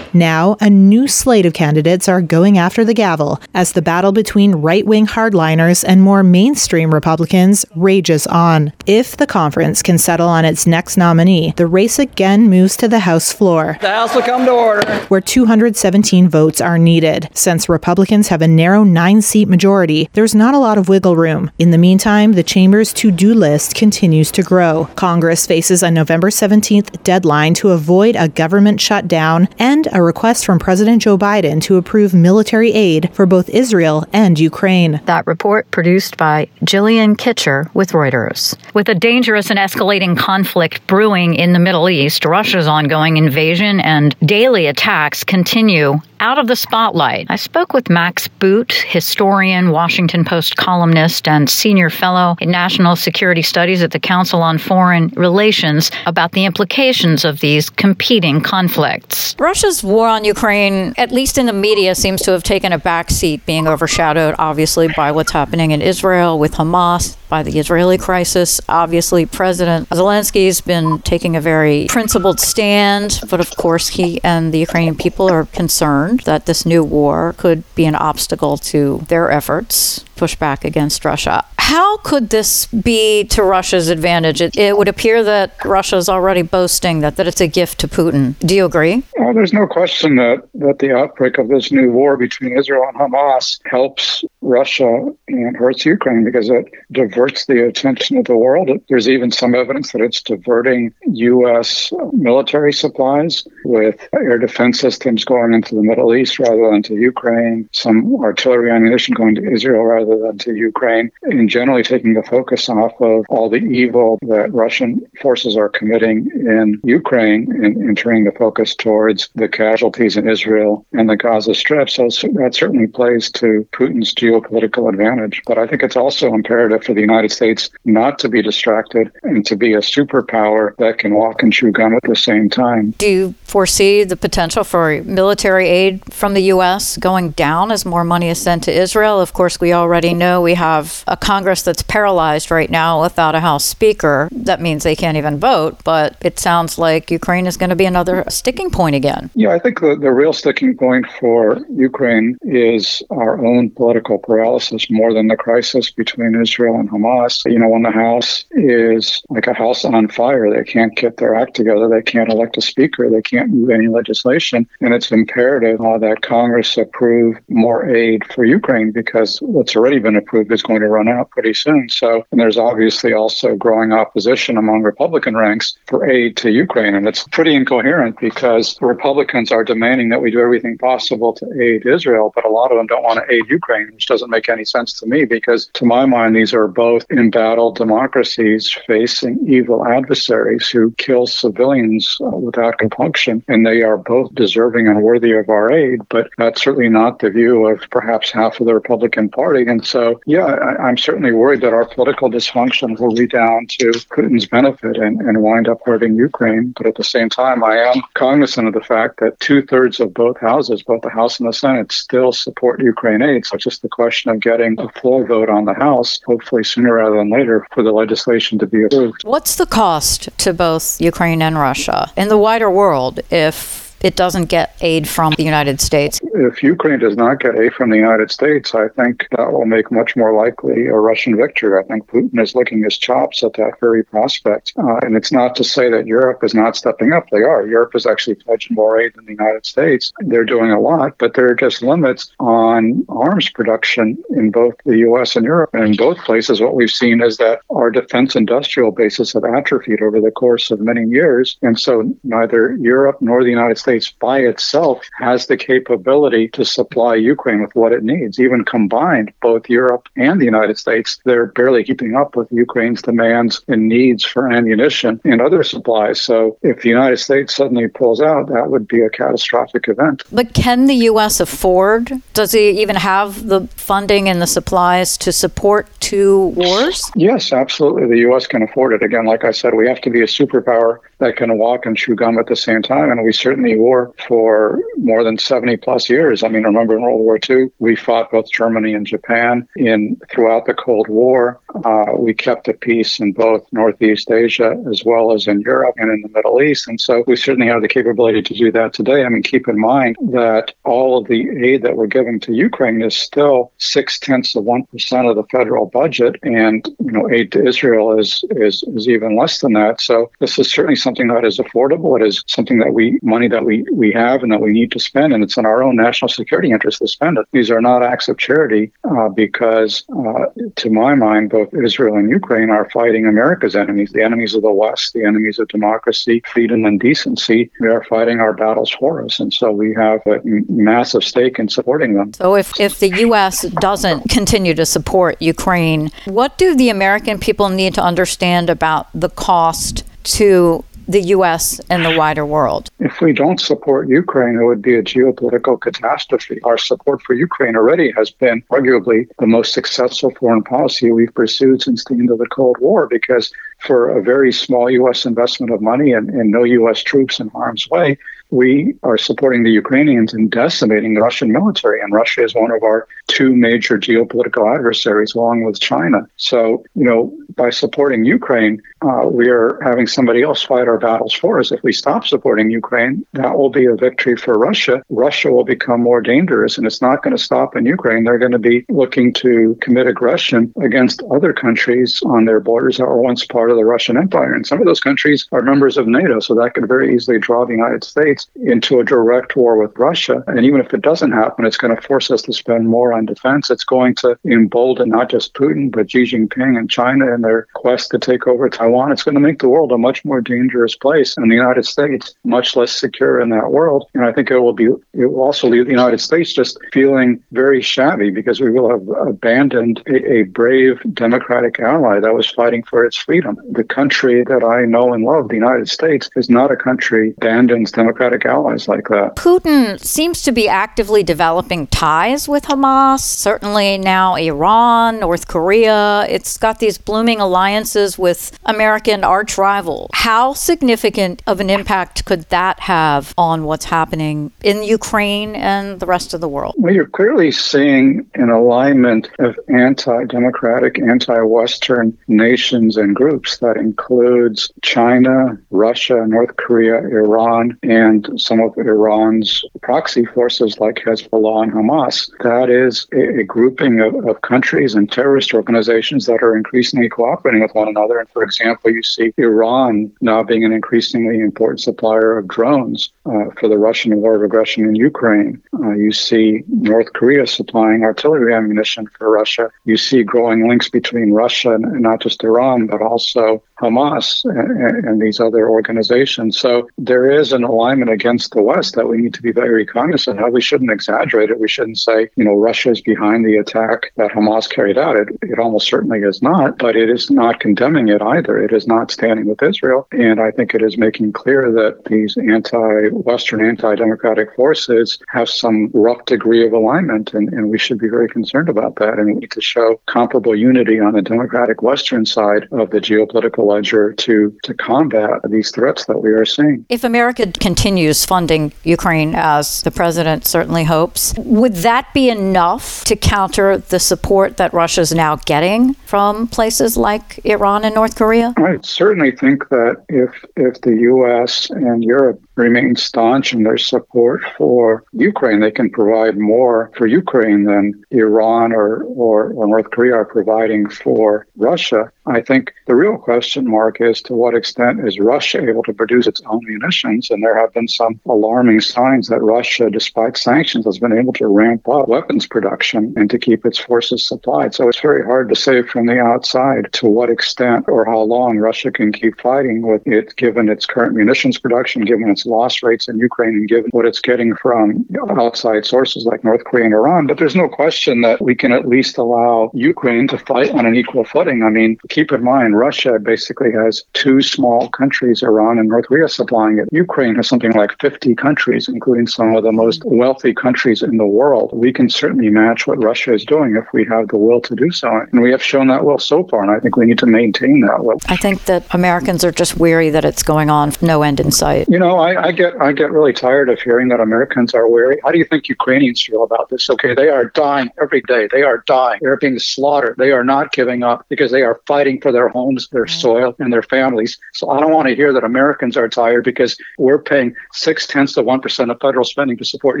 Now, 0.12 0.56
a 0.60 0.70
new 0.70 1.08
slate 1.08 1.46
of 1.46 1.54
candidates 1.54 2.06
are 2.08 2.22
going 2.22 2.56
after 2.56 2.84
the 2.84 2.94
gavel 2.94 3.40
as 3.52 3.72
the 3.72 3.82
battle 3.82 4.12
between 4.12 4.52
right 4.52 4.86
wing 4.86 5.06
hardliners 5.06 5.84
and 5.84 6.02
more 6.02 6.22
mainstream 6.22 6.94
Republicans 6.94 7.64
rages 7.74 8.26
on. 8.28 8.73
If 8.86 9.16
the 9.16 9.26
conference 9.26 9.82
can 9.82 9.96
settle 9.96 10.28
on 10.28 10.44
its 10.44 10.66
next 10.66 10.96
nominee, 10.96 11.54
the 11.56 11.66
race 11.66 11.98
again 11.98 12.50
moves 12.50 12.76
to 12.76 12.88
the 12.88 12.98
House 13.00 13.32
floor. 13.32 13.78
The 13.80 13.88
House 13.88 14.14
will 14.14 14.22
come 14.22 14.44
to 14.44 14.52
order. 14.52 14.94
Where 15.08 15.20
217 15.22 16.28
votes 16.28 16.60
are 16.60 16.78
needed. 16.78 17.28
Since 17.32 17.68
Republicans 17.68 18.28
have 18.28 18.42
a 18.42 18.48
narrow 18.48 18.84
nine 18.84 19.22
seat 19.22 19.48
majority, 19.48 20.10
there's 20.12 20.34
not 20.34 20.54
a 20.54 20.58
lot 20.58 20.76
of 20.76 20.88
wiggle 20.88 21.16
room. 21.16 21.50
In 21.58 21.70
the 21.70 21.78
meantime, 21.78 22.32
the 22.32 22.42
chamber's 22.42 22.92
to 22.94 23.10
do 23.10 23.32
list 23.32 23.74
continues 23.74 24.30
to 24.32 24.42
grow. 24.42 24.90
Congress 24.96 25.46
faces 25.46 25.82
a 25.82 25.90
November 25.90 26.28
17th 26.28 27.02
deadline 27.02 27.54
to 27.54 27.70
avoid 27.70 28.16
a 28.16 28.28
government 28.28 28.80
shutdown 28.80 29.48
and 29.58 29.88
a 29.92 30.02
request 30.02 30.44
from 30.44 30.58
President 30.58 31.02
Joe 31.02 31.16
Biden 31.16 31.62
to 31.62 31.76
approve 31.76 32.12
military 32.12 32.72
aid 32.72 33.10
for 33.14 33.24
both 33.24 33.48
Israel 33.48 34.04
and 34.12 34.38
Ukraine. 34.38 35.00
That 35.06 35.26
report 35.26 35.70
produced 35.70 36.16
by 36.16 36.48
Jillian 36.62 37.16
Kitcher 37.16 37.72
with 37.74 37.92
Reuters. 37.92 38.56
With 38.72 38.88
a 38.88 38.94
dangerous 38.94 39.50
and 39.50 39.58
escalating 39.58 40.16
conflict 40.16 40.86
brewing 40.86 41.34
in 41.34 41.52
the 41.52 41.58
Middle 41.58 41.88
East, 41.88 42.24
Russia's 42.24 42.66
ongoing 42.66 43.16
invasion 43.16 43.80
and 43.80 44.16
daily 44.20 44.66
attacks 44.66 45.24
continue 45.24 46.00
out 46.20 46.38
of 46.38 46.46
the 46.46 46.56
spotlight. 46.56 47.26
I 47.28 47.36
spoke 47.36 47.74
with 47.74 47.90
Max 47.90 48.28
Boot, 48.28 48.72
historian, 48.72 49.70
Washington 49.70 50.24
Post 50.24 50.56
columnist, 50.56 51.28
and 51.28 51.50
senior 51.50 51.90
fellow 51.90 52.36
in 52.40 52.50
national 52.50 52.96
security 52.96 53.42
studies 53.42 53.82
at 53.82 53.90
the 53.90 54.00
Council 54.00 54.40
on 54.40 54.56
Foreign 54.56 55.08
Relations 55.16 55.90
about 56.06 56.32
the 56.32 56.46
implications 56.46 57.26
of 57.26 57.40
these 57.40 57.68
competing 57.68 58.40
conflicts. 58.40 59.36
Russia's 59.38 59.82
war 59.84 60.08
on 60.08 60.24
Ukraine, 60.24 60.94
at 60.96 61.12
least 61.12 61.36
in 61.36 61.44
the 61.44 61.52
media, 61.52 61.94
seems 61.94 62.22
to 62.22 62.30
have 62.30 62.42
taken 62.42 62.72
a 62.72 62.78
backseat, 62.78 63.44
being 63.44 63.68
overshadowed, 63.68 64.34
obviously, 64.38 64.88
by 64.96 65.12
what's 65.12 65.32
happening 65.32 65.72
in 65.72 65.82
Israel 65.82 66.38
with 66.38 66.54
Hamas, 66.54 67.16
by 67.34 67.42
the 67.42 67.58
Israeli 67.58 67.98
crisis. 67.98 68.60
Obviously, 68.68 69.26
President 69.26 69.88
Zelensky 69.88 70.46
has 70.46 70.60
been 70.60 71.00
taking 71.00 71.34
a 71.34 71.40
very 71.40 71.86
principled 71.88 72.38
stand, 72.38 73.20
but 73.28 73.40
of 73.40 73.50
course, 73.56 73.88
he 73.88 74.20
and 74.22 74.54
the 74.54 74.60
Ukrainian 74.60 74.94
people 74.94 75.28
are 75.28 75.46
concerned 75.46 76.20
that 76.30 76.46
this 76.46 76.64
new 76.64 76.84
war 76.84 77.34
could 77.36 77.64
be 77.74 77.86
an 77.86 77.96
obstacle 77.96 78.56
to 78.72 79.04
their 79.08 79.32
efforts 79.32 80.04
push 80.16 80.36
back 80.36 80.64
against 80.64 81.04
Russia. 81.04 81.44
How 81.58 81.96
could 81.98 82.30
this 82.30 82.66
be 82.66 83.24
to 83.24 83.42
Russia's 83.42 83.88
advantage? 83.88 84.40
It, 84.40 84.56
it, 84.56 84.76
would 84.76 84.86
appear 84.86 85.24
that 85.24 85.64
Russia 85.64 85.96
is 85.96 86.08
already 86.08 86.42
boasting 86.42 87.00
that, 87.00 87.16
that 87.16 87.26
it's 87.26 87.40
a 87.40 87.48
gift 87.48 87.80
to 87.80 87.88
Putin. 87.88 88.38
Do 88.40 88.54
you 88.54 88.64
agree? 88.64 89.02
Well, 89.18 89.32
there's 89.34 89.52
no 89.52 89.66
question 89.66 90.16
that, 90.16 90.46
that 90.54 90.78
the 90.78 90.94
outbreak 90.94 91.38
of 91.38 91.48
this 91.48 91.72
new 91.72 91.90
war 91.90 92.16
between 92.16 92.56
Israel 92.56 92.84
and 92.88 92.96
Hamas 92.96 93.58
helps 93.64 94.22
Russia 94.44 95.12
and 95.28 95.56
hurts 95.56 95.86
Ukraine 95.86 96.24
because 96.24 96.50
it 96.50 96.66
diverts 96.92 97.46
the 97.46 97.66
attention 97.66 98.18
of 98.18 98.26
the 98.26 98.36
world. 98.36 98.70
There's 98.88 99.08
even 99.08 99.30
some 99.30 99.54
evidence 99.54 99.92
that 99.92 100.02
it's 100.02 100.22
diverting 100.22 100.94
U.S. 101.06 101.92
military 102.12 102.72
supplies 102.72 103.44
with 103.64 104.06
air 104.14 104.38
defense 104.38 104.78
systems 104.80 105.24
going 105.24 105.54
into 105.54 105.74
the 105.74 105.82
Middle 105.82 106.14
East 106.14 106.38
rather 106.38 106.70
than 106.70 106.82
to 106.84 106.94
Ukraine, 106.94 107.68
some 107.72 108.16
artillery 108.22 108.70
ammunition 108.70 109.14
going 109.14 109.34
to 109.36 109.50
Israel 109.50 109.84
rather 109.84 110.18
than 110.18 110.38
to 110.38 110.54
Ukraine, 110.54 111.10
and 111.22 111.48
generally 111.48 111.82
taking 111.82 112.14
the 112.14 112.22
focus 112.22 112.68
off 112.68 112.92
of 113.00 113.24
all 113.28 113.48
the 113.48 113.56
evil 113.56 114.18
that 114.22 114.52
Russian 114.52 115.06
forces 115.20 115.56
are 115.56 115.68
committing 115.68 116.30
in 116.34 116.80
Ukraine 116.84 117.50
and, 117.64 117.76
and 117.76 117.96
turning 117.96 118.24
the 118.24 118.32
focus 118.32 118.74
towards 118.74 119.30
the 119.34 119.48
casualties 119.48 120.16
in 120.16 120.28
Israel 120.28 120.86
and 120.92 121.08
the 121.08 121.16
Gaza 121.16 121.54
Strip. 121.54 121.88
So 121.88 122.08
that 122.34 122.54
certainly 122.54 122.86
plays 122.86 123.30
to 123.32 123.66
Putin's 123.72 124.12
geopolitical 124.34 124.88
advantage. 124.88 125.42
But 125.46 125.58
I 125.58 125.66
think 125.66 125.82
it's 125.82 125.96
also 125.96 126.32
imperative 126.34 126.84
for 126.84 126.94
the 126.94 127.00
United 127.00 127.32
States 127.32 127.70
not 127.84 128.18
to 128.20 128.28
be 128.28 128.42
distracted 128.42 129.10
and 129.22 129.44
to 129.46 129.56
be 129.56 129.74
a 129.74 129.78
superpower 129.78 130.76
that 130.76 130.98
can 130.98 131.14
walk 131.14 131.42
and 131.42 131.52
chew 131.52 131.70
gum 131.70 131.94
at 131.94 132.02
the 132.02 132.16
same 132.16 132.48
time. 132.48 132.94
Do 132.98 133.08
you 133.08 133.34
foresee 133.44 134.04
the 134.04 134.16
potential 134.16 134.64
for 134.64 135.02
military 135.04 135.68
aid 135.68 136.12
from 136.12 136.34
the 136.34 136.42
U.S. 136.54 136.96
going 136.96 137.30
down 137.30 137.70
as 137.70 137.84
more 137.84 138.04
money 138.04 138.28
is 138.28 138.40
sent 138.40 138.64
to 138.64 138.72
Israel? 138.72 139.20
Of 139.20 139.32
course, 139.32 139.60
we 139.60 139.72
already 139.72 140.14
know 140.14 140.40
we 140.40 140.54
have 140.54 141.04
a 141.06 141.16
Congress 141.16 141.62
that's 141.62 141.82
paralyzed 141.82 142.50
right 142.50 142.70
now 142.70 143.02
without 143.02 143.34
a 143.34 143.40
House 143.40 143.64
Speaker. 143.64 144.28
That 144.32 144.60
means 144.60 144.82
they 144.82 144.96
can't 144.96 145.16
even 145.16 145.38
vote, 145.38 145.82
but 145.84 146.16
it 146.20 146.38
sounds 146.38 146.78
like 146.78 147.10
Ukraine 147.10 147.46
is 147.46 147.56
going 147.56 147.70
to 147.70 147.76
be 147.76 147.86
another 147.86 148.24
sticking 148.28 148.70
point 148.70 148.96
again. 148.96 149.30
Yeah, 149.34 149.50
I 149.50 149.58
think 149.58 149.80
the, 149.80 149.96
the 149.96 150.12
real 150.12 150.32
sticking 150.32 150.76
point 150.76 151.06
for 151.20 151.58
Ukraine 151.70 152.36
is 152.42 153.02
our 153.10 153.44
own 153.44 153.70
political 154.14 154.34
paralysis 154.34 154.90
more 154.90 155.12
than 155.12 155.28
the 155.28 155.36
crisis 155.36 155.90
between 155.90 156.40
Israel 156.40 156.76
and 156.76 156.90
Hamas. 156.90 157.44
You 157.50 157.58
know, 157.58 157.68
when 157.68 157.82
the 157.82 157.90
House 157.90 158.44
is 158.52 159.22
like 159.30 159.46
a 159.46 159.54
house 159.54 159.84
on 159.84 160.08
fire, 160.08 160.50
they 160.50 160.64
can't 160.64 160.96
get 160.96 161.16
their 161.16 161.34
act 161.34 161.54
together, 161.54 161.88
they 161.88 162.02
can't 162.02 162.30
elect 162.30 162.56
a 162.56 162.60
speaker, 162.60 163.10
they 163.10 163.22
can't 163.22 163.50
move 163.50 163.70
any 163.70 163.88
legislation, 163.88 164.68
and 164.80 164.94
it's 164.94 165.12
imperative 165.12 165.80
uh, 165.80 165.98
that 165.98 166.22
Congress 166.22 166.76
approve 166.76 167.36
more 167.48 167.88
aid 167.88 168.22
for 168.32 168.44
Ukraine 168.44 168.92
because 168.92 169.38
what's 169.38 169.76
already 169.76 169.98
been 169.98 170.16
approved 170.16 170.52
is 170.52 170.62
going 170.62 170.80
to 170.80 170.88
run 170.88 171.08
out 171.08 171.30
pretty 171.30 171.54
soon. 171.54 171.88
So, 171.88 172.24
and 172.30 172.40
there's 172.40 172.58
obviously 172.58 173.12
also 173.12 173.56
growing 173.56 173.92
opposition 173.92 174.56
among 174.56 174.82
Republican 174.82 175.36
ranks 175.36 175.76
for 175.86 176.08
aid 176.08 176.36
to 176.38 176.50
Ukraine, 176.50 176.94
and 176.94 177.06
it's 177.06 177.24
pretty 177.28 177.54
incoherent 177.54 178.18
because 178.20 178.78
Republicans 178.80 179.50
are 179.52 179.64
demanding 179.64 180.08
that 180.10 180.20
we 180.20 180.30
do 180.30 180.40
everything 180.40 180.78
possible 180.78 181.32
to 181.34 181.46
aid 181.60 181.86
Israel, 181.86 182.32
but 182.34 182.44
a 182.44 182.48
lot 182.48 182.70
of 182.70 182.76
them 182.76 182.86
don't 182.86 183.02
want 183.02 183.18
to 183.18 183.34
aid 183.34 183.44
Ukraine, 183.48 183.90
which 184.04 184.08
doesn't 184.08 184.28
make 184.28 184.50
any 184.50 184.66
sense 184.66 184.92
to 184.92 185.06
me 185.06 185.24
because, 185.24 185.70
to 185.72 185.86
my 185.86 186.04
mind, 186.04 186.36
these 186.36 186.52
are 186.52 186.68
both 186.68 187.06
embattled 187.10 187.76
democracies 187.76 188.76
facing 188.86 189.38
evil 189.48 189.86
adversaries 189.86 190.68
who 190.68 190.90
kill 190.98 191.26
civilians 191.26 192.18
uh, 192.20 192.28
without 192.28 192.76
compunction, 192.76 193.42
and 193.48 193.64
they 193.64 193.80
are 193.80 193.96
both 193.96 194.34
deserving 194.34 194.88
and 194.88 195.00
worthy 195.00 195.32
of 195.32 195.48
our 195.48 195.72
aid. 195.72 196.00
But 196.10 196.28
that's 196.36 196.62
certainly 196.62 196.90
not 196.90 197.20
the 197.20 197.30
view 197.30 197.66
of 197.66 197.80
perhaps 197.90 198.30
half 198.30 198.60
of 198.60 198.66
the 198.66 198.74
Republican 198.74 199.30
Party. 199.30 199.64
And 199.66 199.86
so, 199.86 200.20
yeah, 200.26 200.44
I, 200.44 200.90
am 200.90 200.98
certainly 200.98 201.32
worried 201.32 201.62
that 201.62 201.72
our 201.72 201.86
political 201.86 202.28
dysfunction 202.30 203.00
will 203.00 203.16
redound 203.16 203.70
to 203.78 203.90
Putin's 204.12 204.44
benefit 204.44 204.98
and, 204.98 205.22
and 205.22 205.40
wind 205.40 205.66
up 205.66 205.80
hurting 205.86 206.14
Ukraine. 206.16 206.74
But 206.76 206.86
at 206.88 206.96
the 206.96 207.04
same 207.04 207.30
time, 207.30 207.64
I 207.64 207.78
am 207.78 208.02
cognizant 208.12 208.68
of 208.68 208.74
the 208.74 208.82
fact 208.82 209.20
that 209.20 209.40
two 209.40 209.62
thirds 209.62 209.98
of 209.98 210.12
both 210.12 210.38
houses, 210.38 210.82
both 210.82 211.00
the 211.00 211.08
House 211.08 211.40
and 211.40 211.48
the 211.48 211.54
Senate, 211.54 211.90
still 211.90 212.32
support 212.32 212.82
Ukraine 212.82 213.22
aid. 213.22 213.46
So 213.46 213.54
it's 213.54 213.64
just 213.64 213.80
the 213.80 213.93
question 213.94 214.30
of 214.30 214.40
getting 214.40 214.74
a 214.78 214.88
floor 215.00 215.26
vote 215.26 215.48
on 215.48 215.64
the 215.64 215.74
House, 215.74 216.20
hopefully 216.26 216.64
sooner 216.64 216.94
rather 216.94 217.16
than 217.16 217.30
later, 217.30 217.66
for 217.72 217.82
the 217.82 217.92
legislation 217.92 218.58
to 218.58 218.66
be 218.66 218.82
approved. 218.82 219.22
What's 219.24 219.56
the 219.56 219.66
cost 219.66 220.28
to 220.38 220.52
both 220.52 221.00
Ukraine 221.00 221.40
and 221.42 221.56
Russia 221.56 222.10
in 222.16 222.28
the 222.28 222.38
wider 222.38 222.70
world 222.70 223.20
if 223.30 223.83
it 224.04 224.16
doesn't 224.16 224.44
get 224.44 224.76
aid 224.82 225.08
from 225.08 225.32
the 225.38 225.42
United 225.42 225.80
States? 225.80 226.20
If 226.34 226.62
Ukraine 226.62 226.98
does 226.98 227.16
not 227.16 227.40
get 227.40 227.58
aid 227.58 227.72
from 227.72 227.88
the 227.88 227.96
United 227.96 228.30
States, 228.30 228.74
I 228.74 228.88
think 228.88 229.26
that 229.30 229.50
will 229.50 229.64
make 229.64 229.90
much 229.90 230.14
more 230.14 230.34
likely 230.34 230.86
a 230.86 230.94
Russian 230.94 231.36
victory. 231.38 231.82
I 231.82 231.86
think 231.88 232.06
Putin 232.08 232.38
is 232.38 232.54
licking 232.54 232.84
his 232.84 232.98
chops 232.98 233.42
at 233.42 233.54
that 233.54 233.80
very 233.80 234.04
prospect. 234.04 234.74
Uh, 234.76 234.98
and 234.98 235.16
it's 235.16 235.32
not 235.32 235.56
to 235.56 235.64
say 235.64 235.90
that 235.90 236.06
Europe 236.06 236.44
is 236.44 236.54
not 236.54 236.76
stepping 236.76 237.14
up. 237.14 237.30
They 237.30 237.42
are. 237.42 237.66
Europe 237.66 237.94
is 237.94 238.04
actually 238.04 238.34
pledging 238.34 238.74
more 238.74 239.00
aid 239.00 239.14
than 239.14 239.24
the 239.24 239.32
United 239.32 239.64
States. 239.64 240.12
They're 240.20 240.44
doing 240.44 240.70
a 240.70 240.80
lot, 240.80 241.16
but 241.16 241.32
there 241.32 241.48
are 241.48 241.54
just 241.54 241.82
limits 241.82 242.30
on 242.38 243.06
arms 243.08 243.48
production 243.48 244.22
in 244.36 244.50
both 244.50 244.74
the 244.84 244.98
U.S. 244.98 245.34
and 245.34 245.46
Europe. 245.46 245.70
And 245.72 245.84
in 245.84 245.96
both 245.96 246.18
places, 246.18 246.60
what 246.60 246.74
we've 246.74 246.90
seen 246.90 247.22
is 247.22 247.38
that 247.38 247.60
our 247.70 247.90
defense 247.90 248.36
industrial 248.36 248.90
bases 248.90 249.32
have 249.32 249.44
atrophied 249.44 250.02
over 250.02 250.20
the 250.20 250.30
course 250.30 250.70
of 250.70 250.80
many 250.80 251.08
years. 251.08 251.56
And 251.62 251.80
so 251.80 252.14
neither 252.22 252.76
Europe 252.76 253.16
nor 253.22 253.42
the 253.42 253.48
United 253.48 253.78
States 253.78 253.93
by 254.20 254.40
itself 254.40 255.08
has 255.18 255.46
the 255.46 255.56
capability 255.56 256.48
to 256.48 256.64
supply 256.64 257.14
Ukraine 257.14 257.62
with 257.62 257.74
what 257.74 257.92
it 257.92 258.02
needs. 258.02 258.38
Even 258.38 258.64
combined, 258.64 259.32
both 259.40 259.68
Europe 259.68 260.08
and 260.16 260.40
the 260.40 260.44
United 260.44 260.78
States, 260.78 261.20
they're 261.24 261.46
barely 261.46 261.84
keeping 261.84 262.14
up 262.14 262.36
with 262.36 262.48
Ukraine's 262.50 263.02
demands 263.02 263.62
and 263.68 263.88
needs 263.88 264.24
for 264.24 264.50
ammunition 264.50 265.20
and 265.24 265.40
other 265.40 265.62
supplies. 265.62 266.20
So 266.20 266.58
if 266.62 266.82
the 266.82 266.88
United 266.88 267.18
States 267.18 267.54
suddenly 267.54 267.88
pulls 267.88 268.20
out, 268.20 268.48
that 268.48 268.70
would 268.70 268.88
be 268.88 269.00
a 269.02 269.10
catastrophic 269.10 269.88
event. 269.88 270.22
But 270.32 270.54
can 270.54 270.86
the 270.86 270.94
U.S. 271.10 271.40
afford? 271.40 272.12
Does 272.32 272.54
it 272.54 272.74
even 272.76 272.96
have 272.96 273.46
the 273.48 273.66
funding 273.76 274.28
and 274.28 274.40
the 274.40 274.46
supplies 274.46 275.16
to 275.18 275.32
support 275.32 275.88
two 276.00 276.48
wars? 276.48 277.10
Yes, 277.16 277.52
absolutely. 277.52 278.08
The 278.08 278.20
U.S. 278.20 278.46
can 278.46 278.62
afford 278.62 278.92
it. 278.92 279.02
Again, 279.02 279.26
like 279.26 279.44
I 279.44 279.50
said, 279.50 279.74
we 279.74 279.88
have 279.88 280.00
to 280.02 280.10
be 280.10 280.20
a 280.20 280.26
superpower 280.26 280.98
that 281.18 281.36
can 281.36 281.58
walk 281.58 281.86
and 281.86 281.96
chew 281.96 282.14
gum 282.14 282.38
at 282.38 282.46
the 282.46 282.56
same 282.56 282.82
time. 282.82 283.10
And 283.10 283.24
we 283.24 283.32
certainly 283.32 283.76
were 283.76 284.12
for 284.26 284.80
more 284.96 285.24
than 285.24 285.38
70 285.38 285.76
plus 285.78 286.08
years. 286.08 286.42
I 286.42 286.48
mean, 286.48 286.64
remember 286.64 286.96
in 286.96 287.02
World 287.02 287.20
War 287.20 287.38
II, 287.48 287.70
we 287.78 287.96
fought 287.96 288.30
both 288.30 288.50
Germany 288.50 288.94
and 288.94 289.06
Japan 289.06 289.66
in 289.76 290.20
throughout 290.30 290.66
the 290.66 290.74
Cold 290.74 291.08
War. 291.08 291.60
Uh, 291.84 292.12
we 292.16 292.34
kept 292.34 292.66
the 292.66 292.74
peace 292.74 293.20
in 293.20 293.32
both 293.32 293.66
Northeast 293.72 294.30
Asia 294.30 294.82
as 294.90 295.04
well 295.04 295.32
as 295.32 295.46
in 295.46 295.60
Europe 295.60 295.94
and 295.98 296.10
in 296.10 296.22
the 296.22 296.28
Middle 296.28 296.62
East. 296.62 296.88
And 296.88 297.00
so 297.00 297.24
we 297.26 297.36
certainly 297.36 297.68
have 297.68 297.82
the 297.82 297.88
capability 297.88 298.42
to 298.42 298.54
do 298.54 298.72
that 298.72 298.92
today. 298.92 299.24
I 299.24 299.28
mean, 299.28 299.42
keep 299.42 299.68
in 299.68 299.78
mind 299.78 300.16
that 300.32 300.72
all 300.84 301.18
of 301.18 301.28
the 301.28 301.48
aid 301.64 301.82
that 301.82 301.96
we're 301.96 302.06
giving 302.06 302.40
to 302.40 302.52
Ukraine 302.52 303.02
is 303.02 303.16
still 303.16 303.72
six 303.78 304.18
tenths 304.18 304.54
of 304.54 304.64
1% 304.64 305.30
of 305.30 305.36
the 305.36 305.44
federal 305.50 305.86
budget. 305.86 306.36
And, 306.42 306.86
you 307.04 307.12
know, 307.12 307.30
aid 307.30 307.52
to 307.52 307.66
Israel 307.66 308.18
is, 308.18 308.44
is, 308.50 308.82
is 308.94 309.08
even 309.08 309.36
less 309.36 309.60
than 309.60 309.72
that. 309.74 310.00
So 310.00 310.30
this 310.40 310.58
is 310.58 310.70
certainly 310.70 310.96
something 311.04 311.28
that 311.28 311.44
is 311.44 311.58
affordable. 311.58 312.18
It 312.20 312.26
is 312.26 312.42
something 312.48 312.78
that 312.78 312.92
we, 312.92 313.20
money 313.22 313.46
that 313.48 313.64
we, 313.64 313.84
we 313.92 314.10
have 314.12 314.42
and 314.42 314.50
that 314.50 314.60
we 314.60 314.72
need 314.72 314.90
to 314.92 314.98
spend. 314.98 315.32
And 315.32 315.44
it's 315.44 315.56
in 315.56 315.66
our 315.66 315.82
own 315.82 315.94
national 315.94 316.28
security 316.30 316.72
interest 316.72 316.98
to 316.98 317.06
spend 317.06 317.38
it. 317.38 317.46
These 317.52 317.70
are 317.70 317.80
not 317.80 318.02
acts 318.02 318.28
of 318.28 318.38
charity 318.38 318.90
uh, 319.04 319.28
because, 319.28 320.04
uh, 320.16 320.46
to 320.76 320.90
my 320.90 321.14
mind, 321.14 321.50
both 321.50 321.72
Israel 321.72 322.16
and 322.16 322.28
Ukraine 322.28 322.70
are 322.70 322.90
fighting 322.90 323.26
America's 323.26 323.76
enemies, 323.76 324.10
the 324.12 324.22
enemies 324.22 324.54
of 324.54 324.62
the 324.62 324.72
West, 324.72 325.12
the 325.12 325.24
enemies 325.24 325.58
of 325.60 325.68
democracy, 325.68 326.42
freedom, 326.52 326.84
and 326.84 326.98
decency. 326.98 327.70
They 327.80 327.88
are 327.88 328.04
fighting 328.04 328.40
our 328.40 328.52
battles 328.52 328.90
for 328.90 329.24
us. 329.24 329.38
And 329.38 329.52
so 329.52 329.70
we 329.70 329.94
have 329.94 330.20
a 330.26 330.40
massive 330.68 331.22
stake 331.22 331.58
in 331.58 331.68
supporting 331.68 332.14
them. 332.14 332.32
So 332.32 332.56
if, 332.56 332.80
if 332.80 332.98
the 332.98 333.10
U.S. 333.20 333.62
doesn't 333.62 334.30
continue 334.30 334.74
to 334.74 334.86
support 334.86 335.40
Ukraine, 335.40 336.10
what 336.24 336.56
do 336.58 336.74
the 336.74 336.88
American 336.88 337.38
people 337.38 337.68
need 337.68 337.94
to 337.94 338.02
understand 338.02 338.70
about 338.70 339.08
the 339.14 339.28
cost 339.28 340.04
to 340.24 340.84
the 341.06 341.20
U.S. 341.20 341.80
and 341.90 342.04
the 342.04 342.16
wider 342.16 342.46
world? 342.46 342.90
If 342.98 343.20
we 343.20 343.32
don't 343.32 343.60
support 343.60 344.08
Ukraine, 344.08 344.56
it 344.56 344.64
would 344.64 344.82
be 344.82 344.94
a 344.94 345.02
geopolitical 345.02 345.80
catastrophe. 345.80 346.60
Our 346.64 346.78
support 346.78 347.22
for 347.22 347.34
Ukraine 347.34 347.76
already 347.76 348.12
has 348.12 348.30
been 348.30 348.62
arguably 348.70 349.28
the 349.38 349.46
most 349.46 349.72
successful 349.72 350.30
foreign 350.38 350.62
policy 350.62 351.10
we've 351.10 351.34
pursued 351.34 351.82
since 351.82 352.04
the 352.04 352.14
end 352.14 352.30
of 352.30 352.38
the 352.38 352.46
Cold 352.46 352.78
War 352.78 353.06
because 353.06 353.52
for 353.80 354.16
a 354.16 354.22
very 354.22 354.52
small 354.52 354.90
U.S. 354.90 355.26
investment 355.26 355.72
of 355.72 355.80
money 355.82 356.12
and, 356.12 356.30
and 356.30 356.50
no 356.50 356.64
U.S. 356.64 357.02
troops 357.02 357.40
in 357.40 357.48
harm's 357.48 357.88
way, 357.88 358.18
we 358.50 358.94
are 359.02 359.18
supporting 359.18 359.62
the 359.64 359.70
Ukrainians 359.70 360.32
in 360.32 360.48
decimating 360.48 361.14
the 361.14 361.20
Russian 361.20 361.52
military. 361.52 362.00
And 362.00 362.12
Russia 362.12 362.44
is 362.44 362.54
one 362.54 362.70
of 362.70 362.82
our 362.82 363.06
two 363.26 363.54
major 363.54 363.98
geopolitical 363.98 364.72
adversaries, 364.74 365.34
along 365.34 365.64
with 365.64 365.80
China. 365.80 366.26
So, 366.36 366.84
you 366.94 367.04
know, 367.04 367.36
by 367.56 367.70
supporting 367.70 368.24
Ukraine, 368.24 368.82
uh, 369.02 369.26
we 369.26 369.48
are 369.48 369.78
having 369.82 370.06
somebody 370.06 370.42
else 370.42 370.62
fight 370.62 370.88
our 370.88 370.98
battles 370.98 371.32
for 371.32 371.60
us. 371.60 371.72
If 371.72 371.82
we 371.82 371.92
stop 371.92 372.26
supporting 372.26 372.70
Ukraine, 372.70 373.24
that 373.32 373.56
will 373.56 373.70
be 373.70 373.86
a 373.86 373.94
victory 373.94 374.36
for 374.36 374.58
Russia. 374.58 375.02
Russia 375.08 375.50
will 375.50 375.64
become 375.64 376.02
more 376.02 376.20
dangerous, 376.20 376.76
and 376.76 376.86
it's 376.86 377.02
not 377.02 377.22
going 377.22 377.36
to 377.36 377.42
stop 377.42 377.76
in 377.76 377.86
Ukraine. 377.86 378.24
They're 378.24 378.38
going 378.38 378.52
to 378.52 378.58
be 378.58 378.84
looking 378.88 379.32
to 379.34 379.76
commit 379.80 380.06
aggression 380.06 380.72
against 380.82 381.22
other 381.30 381.52
countries 381.52 382.20
on 382.26 382.44
their 382.44 382.60
borders 382.60 382.98
that 382.98 383.06
were 383.06 383.20
once 383.20 383.44
part 383.44 383.70
of 383.70 383.76
the 383.76 383.84
Russian 383.84 384.16
Empire. 384.16 384.54
And 384.54 384.66
some 384.66 384.80
of 384.80 384.86
those 384.86 385.00
countries 385.00 385.46
are 385.52 385.62
members 385.62 385.96
of 385.96 386.06
NATO, 386.06 386.40
so 386.40 386.54
that 386.54 386.74
could 386.74 386.88
very 386.88 387.14
easily 387.14 387.38
draw 387.38 387.64
the 387.64 387.72
United 387.72 388.04
States 388.04 388.48
into 388.56 389.00
a 389.00 389.04
direct 389.04 389.56
war 389.56 389.76
with 389.76 389.96
Russia. 389.96 390.42
And 390.46 390.64
even 390.64 390.80
if 390.80 390.92
it 390.92 391.02
doesn't 391.02 391.32
happen, 391.32 391.64
it's 391.64 391.76
going 391.76 391.94
to 391.94 392.02
force 392.02 392.30
us 392.30 392.42
to 392.42 392.52
spend 392.52 392.88
more 392.88 393.13
on 393.14 393.26
defense. 393.26 393.70
It's 393.70 393.84
going 393.84 394.14
to 394.16 394.36
embolden 394.44 395.08
not 395.08 395.30
just 395.30 395.54
Putin, 395.54 395.90
but 395.90 396.10
Xi 396.10 396.24
Jinping 396.24 396.78
and 396.78 396.90
China 396.90 397.32
in 397.34 397.42
their 397.42 397.66
quest 397.74 398.10
to 398.10 398.18
take 398.18 398.46
over 398.46 398.68
Taiwan. 398.68 399.12
It's 399.12 399.22
going 399.22 399.34
to 399.34 399.40
make 399.40 399.60
the 399.60 399.68
world 399.68 399.92
a 399.92 399.98
much 399.98 400.24
more 400.24 400.40
dangerous 400.40 400.94
place 400.94 401.36
and 401.36 401.50
the 401.50 401.54
United 401.54 401.86
States 401.86 402.34
much 402.44 402.76
less 402.76 402.92
secure 402.92 403.40
in 403.40 403.48
that 403.50 403.70
world. 403.70 404.08
And 404.14 404.24
I 404.24 404.32
think 404.32 404.50
it 404.50 404.58
will 404.58 404.72
be, 404.72 404.88
it 405.12 405.26
will 405.26 405.42
also 405.42 405.68
leave 405.68 405.86
the 405.86 405.90
United 406.02 406.20
States 406.20 406.52
just 406.52 406.78
feeling 406.92 407.42
very 407.52 407.80
shabby 407.80 408.30
because 408.30 408.60
we 408.60 408.70
will 408.70 408.90
have 408.90 409.06
abandoned 409.28 410.02
a, 410.06 410.40
a 410.40 410.42
brave 410.44 411.00
democratic 411.14 411.78
ally 411.80 412.20
that 412.20 412.34
was 412.34 412.50
fighting 412.50 412.82
for 412.82 413.04
its 413.04 413.16
freedom. 413.16 413.56
The 413.72 413.84
country 413.84 414.44
that 414.44 414.64
I 414.64 414.86
know 414.86 415.12
and 415.14 415.24
love, 415.24 415.48
the 415.48 415.54
United 415.54 415.88
States, 415.88 416.28
is 416.36 416.50
not 416.50 416.70
a 416.70 416.76
country 416.76 417.34
abandons 417.38 417.92
democratic 417.92 418.44
allies 418.44 418.88
like 418.88 419.08
that. 419.08 419.36
Putin 419.36 419.98
seems 420.00 420.42
to 420.42 420.52
be 420.52 420.68
actively 420.68 421.22
developing 421.22 421.86
ties 421.88 422.48
with 422.48 422.64
Hamas, 422.64 423.03
certainly 423.16 423.98
now 423.98 424.34
Iran, 424.34 425.20
North 425.20 425.46
Korea. 425.48 426.26
It's 426.28 426.56
got 426.58 426.78
these 426.80 426.98
blooming 426.98 427.40
alliances 427.40 428.18
with 428.18 428.58
American 428.64 429.24
arch 429.24 429.56
rivals. 429.58 430.10
How 430.12 430.54
significant 430.54 431.42
of 431.46 431.60
an 431.60 431.70
impact 431.70 432.24
could 432.24 432.42
that 432.48 432.80
have 432.80 433.34
on 433.36 433.64
what's 433.64 433.84
happening 433.84 434.50
in 434.62 434.82
Ukraine 434.82 435.54
and 435.54 436.00
the 436.00 436.06
rest 436.06 436.34
of 436.34 436.40
the 436.40 436.48
world? 436.48 436.74
Well, 436.78 436.94
you're 436.94 437.06
clearly 437.06 437.50
seeing 437.52 438.26
an 438.34 438.50
alignment 438.50 439.30
of 439.38 439.58
anti 439.68 440.24
democratic, 440.24 440.98
anti 440.98 441.40
Western 441.40 442.16
nations 442.28 442.96
and 442.96 443.14
groups 443.14 443.58
that 443.58 443.76
includes 443.76 444.70
China, 444.82 445.58
Russia, 445.70 446.24
North 446.26 446.56
Korea, 446.56 446.98
Iran, 446.98 447.76
and 447.82 448.28
some 448.36 448.60
of 448.60 448.76
Iran's 448.76 449.62
proxy 449.82 450.24
forces 450.24 450.78
like 450.78 450.96
Hezbollah 450.96 451.64
and 451.64 451.72
Hamas. 451.72 452.30
That 452.42 452.70
is 452.70 452.93
a, 453.12 453.40
a 453.40 453.44
grouping 453.44 454.00
of, 454.00 454.14
of, 454.26 454.40
countries 454.42 454.94
and 454.94 455.10
terrorist 455.10 455.54
organizations 455.54 456.26
that 456.26 456.42
are 456.42 456.56
increasingly 456.56 457.08
cooperating 457.08 457.62
with 457.62 457.74
one 457.74 457.88
another. 457.88 458.18
And 458.18 458.28
for 458.30 458.42
example, 458.42 458.90
you 458.90 459.02
see 459.02 459.32
Iran 459.38 460.12
now 460.20 460.42
being 460.42 460.64
an 460.64 460.72
increasingly 460.72 461.38
important 461.38 461.80
supplier 461.80 462.38
of 462.38 462.48
drones 462.48 463.12
uh, 463.26 463.46
for 463.58 463.68
the 463.68 463.78
Russian 463.78 464.16
war 464.16 464.36
of 464.36 464.42
aggression 464.42 464.84
in 464.84 464.94
Ukraine. 464.94 465.62
Uh, 465.72 465.92
you 465.92 466.12
see 466.12 466.62
North 466.68 467.12
Korea 467.12 467.46
supplying 467.46 468.02
artillery 468.02 468.54
ammunition 468.54 469.06
for 469.06 469.30
Russia. 469.30 469.70
You 469.84 469.96
see 469.96 470.22
growing 470.22 470.68
links 470.68 470.90
between 470.90 471.32
Russia 471.32 471.74
and, 471.74 471.84
and 471.84 472.00
not 472.00 472.20
just 472.20 472.44
Iran, 472.44 472.86
but 472.86 473.00
also 473.00 473.62
Hamas 473.80 474.44
and, 474.44 475.20
these 475.20 475.40
other 475.40 475.68
organizations. 475.68 476.58
So 476.58 476.88
there 476.98 477.30
is 477.30 477.52
an 477.52 477.62
alignment 477.62 478.10
against 478.10 478.52
the 478.52 478.62
West 478.62 478.94
that 478.96 479.08
we 479.08 479.16
need 479.16 479.34
to 479.34 479.42
be 479.42 479.52
very 479.52 479.86
cognizant 479.86 480.40
of. 480.40 480.52
We 480.52 480.60
shouldn't 480.60 480.90
exaggerate 480.90 481.50
it. 481.50 481.60
We 481.60 481.68
shouldn't 481.68 481.98
say, 481.98 482.28
you 482.36 482.44
know, 482.44 482.54
Russia 482.54 482.90
is 482.90 483.00
behind 483.00 483.46
the 483.46 483.56
attack 483.56 484.12
that 484.16 484.32
Hamas 484.32 484.68
carried 484.68 484.98
out. 484.98 485.16
It, 485.16 485.28
it 485.42 485.58
almost 485.58 485.88
certainly 485.88 486.20
is 486.20 486.42
not, 486.42 486.78
but 486.78 486.96
it 486.96 487.08
is 487.08 487.30
not 487.30 487.60
condemning 487.60 488.08
it 488.08 488.22
either. 488.22 488.62
It 488.62 488.72
is 488.72 488.86
not 488.86 489.10
standing 489.10 489.46
with 489.46 489.62
Israel. 489.62 490.08
And 490.12 490.40
I 490.40 490.50
think 490.50 490.74
it 490.74 490.82
is 490.82 490.98
making 490.98 491.32
clear 491.32 491.70
that 491.72 492.04
these 492.06 492.36
anti 492.36 493.08
Western, 493.08 493.64
anti 493.64 493.94
democratic 493.94 494.54
forces 494.54 495.18
have 495.28 495.48
some 495.48 495.90
rough 495.94 496.24
degree 496.26 496.66
of 496.66 496.72
alignment, 496.72 497.34
and, 497.34 497.52
and 497.52 497.70
we 497.70 497.78
should 497.78 497.98
be 497.98 498.08
very 498.08 498.28
concerned 498.28 498.68
about 498.68 498.96
that. 498.96 499.18
And 499.18 499.26
we 499.26 499.34
need 499.34 499.50
to 499.52 499.60
show 499.60 500.00
comparable 500.06 500.56
unity 500.56 501.00
on 501.00 501.12
the 501.12 501.22
democratic 501.22 501.82
Western 501.82 502.26
side 502.26 502.68
of 502.72 502.90
the 502.90 503.00
geopolitical 503.00 503.64
ledger 503.74 504.12
to, 504.12 504.56
to 504.62 504.74
combat 504.74 505.40
these 505.48 505.70
threats 505.70 506.06
that 506.06 506.18
we 506.18 506.30
are 506.30 506.44
seeing. 506.44 506.84
If 506.88 507.04
America 507.04 507.50
continues 507.60 508.24
funding 508.24 508.72
Ukraine, 508.84 509.34
as 509.34 509.82
the 509.82 509.90
president 509.90 510.46
certainly 510.46 510.84
hopes, 510.84 511.34
would 511.38 511.74
that 511.88 512.12
be 512.14 512.28
enough 512.28 513.04
to 513.04 513.16
counter 513.16 513.78
the 513.78 513.98
support 513.98 514.56
that 514.58 514.72
Russia 514.72 515.00
is 515.00 515.12
now 515.12 515.36
getting 515.36 515.94
from 516.06 516.46
places 516.46 516.96
like 516.96 517.40
Iran 517.44 517.84
and 517.84 517.94
North 517.94 518.16
Korea? 518.16 518.54
I 518.56 518.78
certainly 518.82 519.32
think 519.32 519.68
that 519.70 520.04
if 520.08 520.30
if 520.56 520.80
the 520.82 520.96
U.S. 521.12 521.70
and 521.70 522.04
Europe 522.04 522.40
remain 522.56 522.96
staunch 522.96 523.52
in 523.52 523.62
their 523.62 523.78
support 523.78 524.40
for 524.56 525.04
Ukraine. 525.12 525.60
They 525.60 525.70
can 525.70 525.90
provide 525.90 526.38
more 526.38 526.90
for 526.96 527.06
Ukraine 527.06 527.64
than 527.64 528.04
Iran 528.10 528.72
or, 528.72 529.02
or, 529.04 529.52
or 529.52 529.66
North 529.66 529.90
Korea 529.90 530.14
are 530.14 530.24
providing 530.24 530.88
for 530.88 531.46
Russia. 531.56 532.10
I 532.26 532.40
think 532.40 532.72
the 532.86 532.94
real 532.94 533.18
question 533.18 533.68
mark 533.68 534.00
is 534.00 534.22
to 534.22 534.34
what 534.34 534.54
extent 534.54 535.06
is 535.06 535.18
Russia 535.18 535.68
able 535.68 535.82
to 535.82 535.92
produce 535.92 536.26
its 536.26 536.40
own 536.46 536.60
munitions? 536.64 537.30
And 537.30 537.42
there 537.42 537.58
have 537.58 537.72
been 537.74 537.88
some 537.88 538.18
alarming 538.26 538.80
signs 538.80 539.28
that 539.28 539.42
Russia, 539.42 539.90
despite 539.90 540.36
sanctions, 540.36 540.86
has 540.86 540.98
been 540.98 541.16
able 541.16 541.32
to 541.34 541.46
ramp 541.46 541.86
up 541.88 542.08
weapons 542.08 542.46
production 542.46 543.12
and 543.16 543.28
to 543.30 543.38
keep 543.38 543.66
its 543.66 543.78
forces 543.78 544.26
supplied. 544.26 544.74
So 544.74 544.88
it's 544.88 545.00
very 545.00 545.24
hard 545.24 545.48
to 545.50 545.56
say 545.56 545.82
from 545.82 546.06
the 546.06 546.18
outside 546.18 546.92
to 546.94 547.06
what 547.06 547.30
extent 547.30 547.86
or 547.88 548.04
how 548.04 548.20
long 548.20 548.56
Russia 548.56 548.90
can 548.90 549.12
keep 549.12 549.40
fighting 549.40 549.82
with 549.82 550.06
it, 550.06 550.34
given 550.36 550.68
its 550.68 550.86
current 550.86 551.14
munitions 551.14 551.58
production, 551.58 552.04
given 552.04 552.30
its 552.30 552.43
loss 552.46 552.82
rates 552.82 553.08
in 553.08 553.18
Ukraine, 553.18 553.54
and 553.54 553.68
given 553.68 553.90
what 553.92 554.06
it's 554.06 554.20
getting 554.20 554.54
from 554.56 555.04
outside 555.38 555.86
sources 555.86 556.24
like 556.24 556.44
North 556.44 556.64
Korea 556.64 556.84
and 556.86 556.94
Iran. 556.94 557.26
But 557.26 557.38
there's 557.38 557.56
no 557.56 557.68
question 557.68 558.20
that 558.22 558.40
we 558.40 558.54
can 558.54 558.72
at 558.72 558.86
least 558.88 559.18
allow 559.18 559.70
Ukraine 559.74 560.28
to 560.28 560.38
fight 560.38 560.70
on 560.70 560.86
an 560.86 560.94
equal 560.94 561.24
footing. 561.24 561.62
I 561.62 561.70
mean, 561.70 561.98
keep 562.08 562.32
in 562.32 562.42
mind, 562.42 562.78
Russia 562.78 563.18
basically 563.18 563.72
has 563.72 564.04
two 564.12 564.42
small 564.42 564.88
countries, 564.88 565.42
Iran 565.42 565.78
and 565.78 565.88
North 565.88 566.06
Korea, 566.06 566.28
supplying 566.28 566.78
it. 566.78 566.88
Ukraine 566.92 567.34
has 567.36 567.48
something 567.48 567.72
like 567.72 567.98
50 568.00 568.34
countries, 568.34 568.88
including 568.88 569.26
some 569.26 569.56
of 569.56 569.64
the 569.64 569.72
most 569.72 570.02
wealthy 570.04 570.54
countries 570.54 571.02
in 571.02 571.16
the 571.16 571.26
world. 571.26 571.70
We 571.74 571.92
can 571.92 572.08
certainly 572.08 572.50
match 572.50 572.86
what 572.86 573.02
Russia 573.02 573.34
is 573.34 573.44
doing 573.44 573.76
if 573.76 573.86
we 573.92 574.04
have 574.06 574.28
the 574.28 574.38
will 574.38 574.60
to 574.62 574.74
do 574.74 574.90
so. 574.90 575.10
And 575.32 575.40
we 575.40 575.50
have 575.50 575.62
shown 575.62 575.88
that 575.88 576.04
will 576.04 576.18
so 576.18 576.44
far, 576.44 576.62
and 576.62 576.70
I 576.70 576.80
think 576.80 576.96
we 576.96 577.06
need 577.06 577.18
to 577.18 577.26
maintain 577.26 577.80
that 577.80 578.04
will. 578.04 578.18
I 578.26 578.36
think 578.36 578.64
that 578.64 578.84
Americans 578.94 579.44
are 579.44 579.52
just 579.52 579.76
weary 579.76 580.10
that 580.10 580.24
it's 580.24 580.42
going 580.42 580.70
on, 580.70 580.92
no 581.00 581.22
end 581.22 581.40
in 581.40 581.50
sight. 581.50 581.88
You 581.88 581.98
know, 581.98 582.18
I, 582.18 582.33
I 582.36 582.52
get 582.52 582.80
I 582.80 582.92
get 582.92 583.10
really 583.10 583.32
tired 583.32 583.68
of 583.68 583.80
hearing 583.80 584.08
that 584.08 584.20
Americans 584.20 584.72
are 584.74 584.88
weary. 584.88 585.18
How 585.24 585.30
do 585.30 585.38
you 585.38 585.44
think 585.44 585.68
Ukrainians 585.68 586.22
feel 586.22 586.42
about 586.42 586.68
this? 586.68 586.88
Okay, 586.88 587.14
they 587.14 587.28
are 587.28 587.46
dying 587.46 587.90
every 588.00 588.22
day. 588.22 588.48
They 588.50 588.62
are 588.62 588.84
dying. 588.86 589.18
They're 589.22 589.36
being 589.36 589.58
slaughtered. 589.58 590.16
They 590.16 590.30
are 590.30 590.44
not 590.44 590.72
giving 590.72 591.02
up 591.02 591.26
because 591.28 591.50
they 591.50 591.62
are 591.62 591.80
fighting 591.86 592.04
fighting 592.04 592.20
for 592.20 592.32
their 592.32 592.48
homes, 592.48 592.88
their 592.88 593.06
soil, 593.06 593.54
and 593.58 593.72
their 593.72 593.82
families. 593.82 594.38
So 594.52 594.70
I 594.70 594.80
don't 594.80 594.92
want 594.92 595.08
to 595.08 595.14
hear 595.14 595.32
that 595.32 595.44
Americans 595.44 595.96
are 595.96 596.08
tired 596.08 596.44
because 596.44 596.76
we're 596.98 597.22
paying 597.22 597.54
six 597.72 598.06
tenths 598.06 598.36
of 598.36 598.44
1% 598.44 598.90
of 598.90 599.00
federal 599.00 599.24
spending 599.24 599.56
to 599.58 599.64
support 599.64 600.00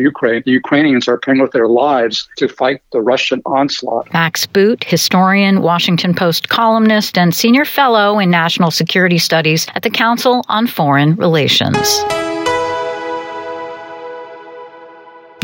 Ukraine. 0.00 0.42
The 0.44 0.52
Ukrainians 0.52 1.08
are 1.08 1.18
paying 1.18 1.40
with 1.40 1.52
their 1.52 1.68
lives 1.68 2.28
to 2.38 2.48
fight 2.48 2.82
the 2.92 3.00
Russian 3.00 3.40
onslaught. 3.46 4.12
Max 4.12 4.46
Boot, 4.46 4.84
historian, 4.84 5.62
Washington 5.62 6.14
Post 6.14 6.48
columnist, 6.48 7.16
and 7.16 7.34
senior 7.34 7.64
fellow 7.64 8.18
in 8.18 8.30
national 8.30 8.70
security 8.70 9.18
studies 9.18 9.66
at 9.74 9.82
the 9.82 9.90
Council 9.90 10.44
on 10.48 10.66
Foreign 10.66 11.14
Relations. 11.16 12.23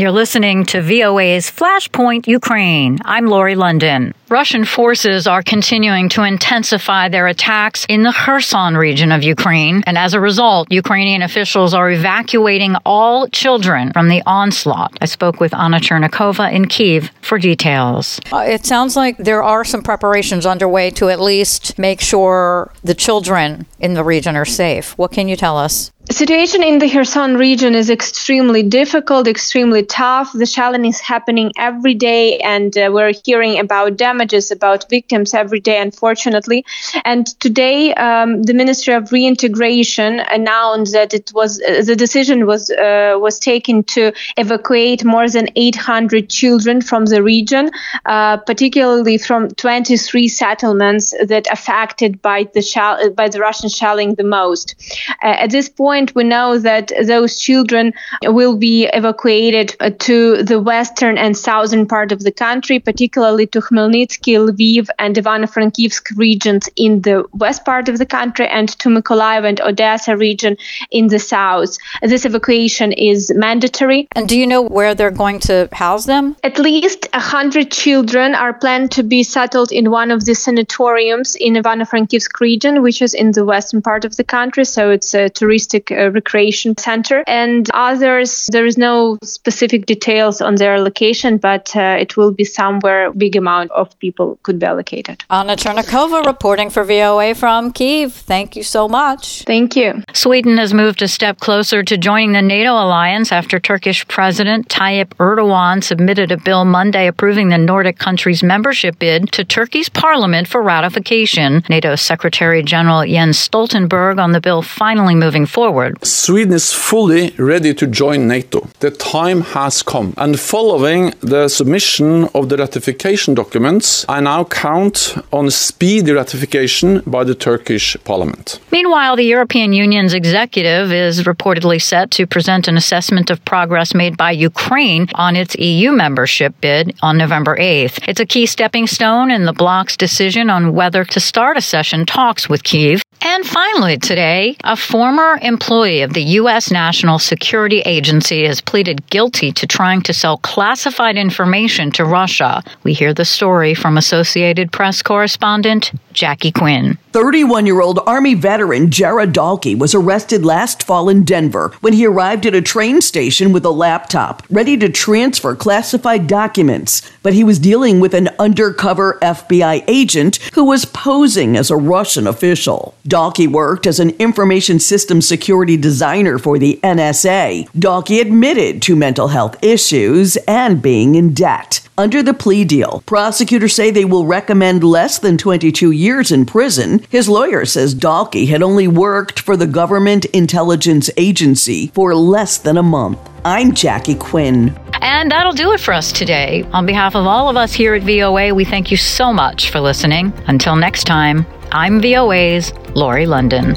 You're 0.00 0.12
listening 0.12 0.64
to 0.72 0.80
VOA's 0.80 1.50
Flashpoint 1.50 2.26
Ukraine. 2.26 3.00
I'm 3.04 3.26
Laurie 3.26 3.54
London. 3.54 4.14
Russian 4.30 4.64
forces 4.64 5.26
are 5.26 5.42
continuing 5.42 6.08
to 6.10 6.22
intensify 6.22 7.10
their 7.10 7.26
attacks 7.26 7.84
in 7.86 8.02
the 8.02 8.12
Kherson 8.12 8.78
region 8.78 9.12
of 9.12 9.22
Ukraine, 9.22 9.82
and 9.86 9.98
as 9.98 10.14
a 10.14 10.20
result, 10.20 10.72
Ukrainian 10.72 11.20
officials 11.20 11.74
are 11.74 11.90
evacuating 11.90 12.76
all 12.86 13.28
children 13.28 13.92
from 13.92 14.08
the 14.08 14.22
onslaught. 14.24 14.96
I 15.02 15.04
spoke 15.04 15.38
with 15.38 15.52
Anna 15.52 15.80
Chernikova 15.80 16.50
in 16.50 16.66
Kiev 16.68 17.10
for 17.20 17.38
details. 17.38 18.20
Uh, 18.32 18.38
it 18.38 18.64
sounds 18.64 18.96
like 18.96 19.18
there 19.18 19.42
are 19.42 19.66
some 19.66 19.82
preparations 19.82 20.46
underway 20.46 20.90
to 20.92 21.10
at 21.10 21.20
least 21.20 21.78
make 21.78 22.00
sure 22.00 22.72
the 22.82 22.94
children 22.94 23.66
in 23.78 23.92
the 23.92 24.02
region 24.02 24.34
are 24.34 24.46
safe. 24.46 24.96
What 24.96 25.12
can 25.12 25.28
you 25.28 25.36
tell 25.36 25.58
us? 25.58 25.92
Situation 26.12 26.62
in 26.62 26.80
the 26.80 26.90
Kherson 26.90 27.36
region 27.36 27.74
is 27.74 27.88
extremely 27.88 28.62
difficult, 28.62 29.28
extremely 29.28 29.84
tough. 29.84 30.32
The 30.32 30.46
shelling 30.46 30.84
is 30.84 30.98
happening 30.98 31.52
every 31.56 31.94
day, 31.94 32.38
and 32.38 32.76
uh, 32.76 32.90
we're 32.92 33.12
hearing 33.24 33.58
about 33.58 33.96
damages, 33.96 34.50
about 34.50 34.88
victims 34.90 35.34
every 35.34 35.60
day, 35.60 35.80
unfortunately. 35.80 36.64
And 37.04 37.26
today, 37.38 37.94
um, 37.94 38.42
the 38.42 38.54
Ministry 38.54 38.94
of 38.94 39.12
Reintegration 39.12 40.20
announced 40.20 40.92
that 40.94 41.14
it 41.14 41.30
was 41.32 41.60
uh, 41.62 41.82
the 41.82 41.94
decision 41.94 42.46
was 42.46 42.70
uh, 42.70 43.16
was 43.18 43.38
taken 43.38 43.84
to 43.84 44.12
evacuate 44.36 45.04
more 45.04 45.28
than 45.28 45.48
800 45.54 46.28
children 46.28 46.80
from 46.80 47.04
the 47.06 47.22
region, 47.22 47.70
uh, 48.06 48.38
particularly 48.38 49.16
from 49.16 49.48
23 49.50 50.26
settlements 50.28 51.14
that 51.26 51.46
affected 51.52 52.20
by 52.20 52.48
the 52.54 52.62
shell, 52.62 53.10
by 53.10 53.28
the 53.28 53.38
Russian 53.38 53.68
shelling 53.68 54.14
the 54.16 54.24
most. 54.24 54.74
Uh, 55.22 55.36
at 55.44 55.50
this 55.50 55.68
point 55.68 55.99
point, 56.00 56.14
we 56.14 56.24
know 56.24 56.58
that 56.58 56.92
those 57.06 57.38
children 57.38 57.92
will 58.24 58.56
be 58.56 58.86
evacuated 58.86 59.76
uh, 59.80 59.90
to 59.98 60.42
the 60.42 60.60
western 60.60 61.18
and 61.18 61.36
southern 61.36 61.86
part 61.86 62.12
of 62.12 62.20
the 62.20 62.32
country, 62.32 62.78
particularly 62.78 63.46
to 63.48 63.60
Khmelnytsky, 63.60 64.36
Lviv, 64.36 64.88
and 64.98 65.16
Ivano-Frankivsk 65.16 66.16
regions 66.16 66.68
in 66.76 67.02
the 67.02 67.24
west 67.32 67.64
part 67.64 67.88
of 67.88 67.98
the 67.98 68.06
country, 68.06 68.46
and 68.48 68.68
to 68.80 68.88
Mykolaiv 68.88 69.44
and 69.44 69.60
Odessa 69.60 70.16
region 70.16 70.56
in 70.90 71.08
the 71.08 71.18
south. 71.18 71.76
This 72.02 72.24
evacuation 72.24 72.92
is 72.92 73.32
mandatory. 73.34 74.08
And 74.12 74.28
do 74.28 74.38
you 74.38 74.46
know 74.46 74.62
where 74.62 74.94
they're 74.94 75.10
going 75.10 75.40
to 75.40 75.68
house 75.72 76.06
them? 76.06 76.36
At 76.42 76.58
least 76.58 77.08
100 77.12 77.70
children 77.70 78.34
are 78.34 78.54
planned 78.54 78.92
to 78.92 79.02
be 79.02 79.22
settled 79.22 79.72
in 79.72 79.90
one 79.90 80.10
of 80.10 80.24
the 80.24 80.34
sanatoriums 80.34 81.36
in 81.36 81.54
Ivano-Frankivsk 81.54 82.40
region, 82.40 82.82
which 82.82 83.02
is 83.02 83.14
in 83.14 83.32
the 83.32 83.44
western 83.44 83.82
part 83.82 84.04
of 84.04 84.16
the 84.16 84.24
country. 84.24 84.64
So 84.64 84.90
it's 84.90 85.14
a 85.14 85.28
touristic 85.28 85.89
recreation 85.90 86.76
center. 86.76 87.24
And 87.26 87.68
others, 87.74 88.48
there 88.52 88.66
is 88.66 88.76
no 88.78 89.18
specific 89.22 89.86
details 89.86 90.40
on 90.40 90.56
their 90.56 90.80
location, 90.80 91.38
but 91.38 91.74
uh, 91.76 91.96
it 91.98 92.16
will 92.16 92.32
be 92.32 92.44
somewhere 92.44 93.12
big 93.12 93.36
amount 93.36 93.70
of 93.72 93.96
people 93.98 94.38
could 94.42 94.58
be 94.58 94.66
allocated. 94.66 95.24
Anna 95.30 95.56
Chernikova 95.56 96.24
reporting 96.24 96.70
for 96.70 96.84
VOA 96.84 97.34
from 97.34 97.72
Kiev. 97.72 98.12
Thank 98.12 98.56
you 98.56 98.62
so 98.62 98.88
much. 98.88 99.44
Thank 99.44 99.76
you. 99.76 100.02
Sweden 100.14 100.56
has 100.58 100.74
moved 100.74 101.02
a 101.02 101.08
step 101.08 101.40
closer 101.40 101.82
to 101.82 101.96
joining 101.96 102.32
the 102.32 102.42
NATO 102.42 102.72
alliance 102.72 103.32
after 103.32 103.58
Turkish 103.58 104.06
President 104.08 104.68
Tayyip 104.68 105.08
Erdogan 105.18 105.82
submitted 105.82 106.32
a 106.32 106.36
bill 106.36 106.64
Monday 106.64 107.06
approving 107.06 107.48
the 107.48 107.58
Nordic 107.58 107.98
country's 107.98 108.42
membership 108.42 108.98
bid 108.98 109.32
to 109.32 109.44
Turkey's 109.44 109.88
parliament 109.88 110.48
for 110.48 110.62
ratification. 110.62 111.62
NATO 111.68 111.96
Secretary 111.96 112.62
General 112.62 113.04
Jens 113.06 113.38
Stoltenberg 113.38 114.18
on 114.18 114.32
the 114.32 114.40
bill 114.40 114.62
finally 114.62 115.14
moving 115.14 115.46
forward 115.46 115.69
forward. 115.70 116.04
Sweden 116.04 116.54
is 116.54 116.72
fully 116.72 117.30
ready 117.38 117.72
to 117.74 117.86
join 117.86 118.26
NATO. 118.26 118.66
The 118.80 118.90
time 118.90 119.40
has 119.56 119.82
come. 119.82 120.14
And 120.16 120.38
following 120.38 121.12
the 121.20 121.48
submission 121.48 122.28
of 122.34 122.48
the 122.48 122.56
ratification 122.56 123.34
documents, 123.34 124.04
I 124.08 124.20
now 124.20 124.44
count 124.44 125.16
on 125.32 125.50
speedy 125.50 126.12
ratification 126.12 127.02
by 127.06 127.22
the 127.24 127.34
Turkish 127.34 127.96
parliament. 128.04 128.58
Meanwhile, 128.72 129.14
the 129.16 129.30
European 129.36 129.72
Union's 129.72 130.14
executive 130.14 130.92
is 130.92 131.22
reportedly 131.22 131.80
set 131.80 132.10
to 132.12 132.26
present 132.26 132.66
an 132.68 132.76
assessment 132.76 133.30
of 133.30 133.44
progress 133.44 133.94
made 133.94 134.16
by 134.16 134.32
Ukraine 134.32 135.06
on 135.14 135.36
its 135.36 135.54
EU 135.56 135.92
membership 135.92 136.52
bid 136.60 136.94
on 137.00 137.16
November 137.16 137.54
8th. 137.56 137.96
It's 138.08 138.20
a 138.20 138.26
key 138.26 138.46
stepping 138.46 138.86
stone 138.86 139.30
in 139.30 139.44
the 139.44 139.52
bloc's 139.52 139.96
decision 139.96 140.50
on 140.50 140.74
whether 140.74 141.04
to 141.04 141.20
start 141.20 141.56
accession 141.56 142.06
talks 142.06 142.48
with 142.48 142.62
Kyiv. 142.64 143.02
And 143.22 143.44
finally, 143.44 143.98
today, 143.98 144.56
a 144.64 144.76
former 144.76 145.38
employee 145.60 146.00
of 146.00 146.14
the 146.14 146.22
U.S. 146.40 146.70
National 146.70 147.18
Security 147.18 147.80
Agency 147.80 148.46
has 148.46 148.62
pleaded 148.62 149.06
guilty 149.10 149.52
to 149.52 149.66
trying 149.66 150.00
to 150.00 150.14
sell 150.14 150.38
classified 150.38 151.18
information 151.18 151.90
to 151.92 152.04
Russia. 152.06 152.62
We 152.82 152.94
hear 152.94 153.12
the 153.12 153.26
story 153.26 153.74
from 153.74 153.98
Associated 153.98 154.72
Press 154.72 155.02
correspondent 155.02 155.92
Jackie 156.14 156.50
Quinn. 156.50 156.96
31 157.12 157.66
year 157.66 157.80
old 157.80 157.98
Army 158.06 158.34
veteran 158.34 158.88
Jared 158.88 159.32
Dalke 159.32 159.76
was 159.76 159.96
arrested 159.96 160.44
last 160.44 160.84
fall 160.84 161.08
in 161.08 161.24
Denver 161.24 161.72
when 161.80 161.92
he 161.92 162.06
arrived 162.06 162.46
at 162.46 162.54
a 162.54 162.62
train 162.62 163.00
station 163.00 163.52
with 163.52 163.64
a 163.64 163.70
laptop, 163.70 164.44
ready 164.48 164.76
to 164.76 164.88
transfer 164.88 165.56
classified 165.56 166.28
documents. 166.28 167.02
But 167.24 167.32
he 167.32 167.42
was 167.42 167.58
dealing 167.58 167.98
with 167.98 168.14
an 168.14 168.28
undercover 168.38 169.18
FBI 169.22 169.82
agent 169.88 170.36
who 170.54 170.64
was 170.64 170.84
posing 170.84 171.56
as 171.56 171.68
a 171.68 171.76
Russian 171.76 172.28
official. 172.28 172.94
Dalke 173.08 173.50
worked 173.50 173.88
as 173.88 173.98
an 173.98 174.10
information 174.20 174.78
system 174.78 175.20
security 175.20 175.76
designer 175.76 176.38
for 176.38 176.58
the 176.58 176.78
NSA. 176.84 177.68
Dalke 177.70 178.20
admitted 178.20 178.82
to 178.82 178.94
mental 178.94 179.28
health 179.28 179.62
issues 179.64 180.36
and 180.46 180.80
being 180.80 181.16
in 181.16 181.34
debt. 181.34 181.80
Under 182.00 182.22
the 182.22 182.32
plea 182.32 182.64
deal, 182.64 183.02
prosecutors 183.04 183.74
say 183.74 183.90
they 183.90 184.06
will 184.06 184.24
recommend 184.24 184.82
less 184.82 185.18
than 185.18 185.36
22 185.36 185.90
years 185.90 186.32
in 186.32 186.46
prison. 186.46 187.04
His 187.10 187.28
lawyer 187.28 187.66
says 187.66 187.94
Dalke 187.94 188.48
had 188.48 188.62
only 188.62 188.88
worked 188.88 189.40
for 189.40 189.54
the 189.54 189.66
Government 189.66 190.24
Intelligence 190.24 191.10
Agency 191.18 191.88
for 191.88 192.14
less 192.14 192.56
than 192.56 192.78
a 192.78 192.82
month. 192.82 193.18
I'm 193.44 193.74
Jackie 193.74 194.14
Quinn. 194.14 194.74
And 195.02 195.30
that'll 195.30 195.52
do 195.52 195.72
it 195.72 195.80
for 195.80 195.92
us 195.92 196.10
today. 196.10 196.62
On 196.72 196.86
behalf 196.86 197.14
of 197.14 197.26
all 197.26 197.50
of 197.50 197.58
us 197.58 197.74
here 197.74 197.94
at 197.94 198.02
VOA, 198.04 198.54
we 198.54 198.64
thank 198.64 198.90
you 198.90 198.96
so 198.96 199.30
much 199.30 199.68
for 199.68 199.78
listening. 199.78 200.32
Until 200.46 200.76
next 200.76 201.04
time, 201.04 201.44
I'm 201.70 202.00
VOA's 202.00 202.72
Laurie 202.94 203.26
London. 203.26 203.76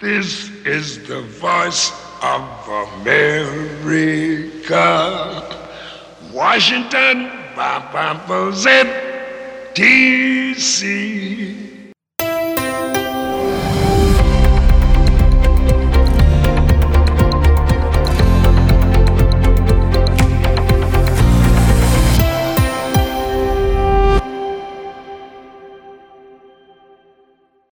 This 0.00 0.48
is 0.64 1.04
the 1.08 1.22
voice 1.22 1.90
of 2.22 2.68
America. 3.02 4.46
Washington, 6.32 7.32
DC. 9.74 11.77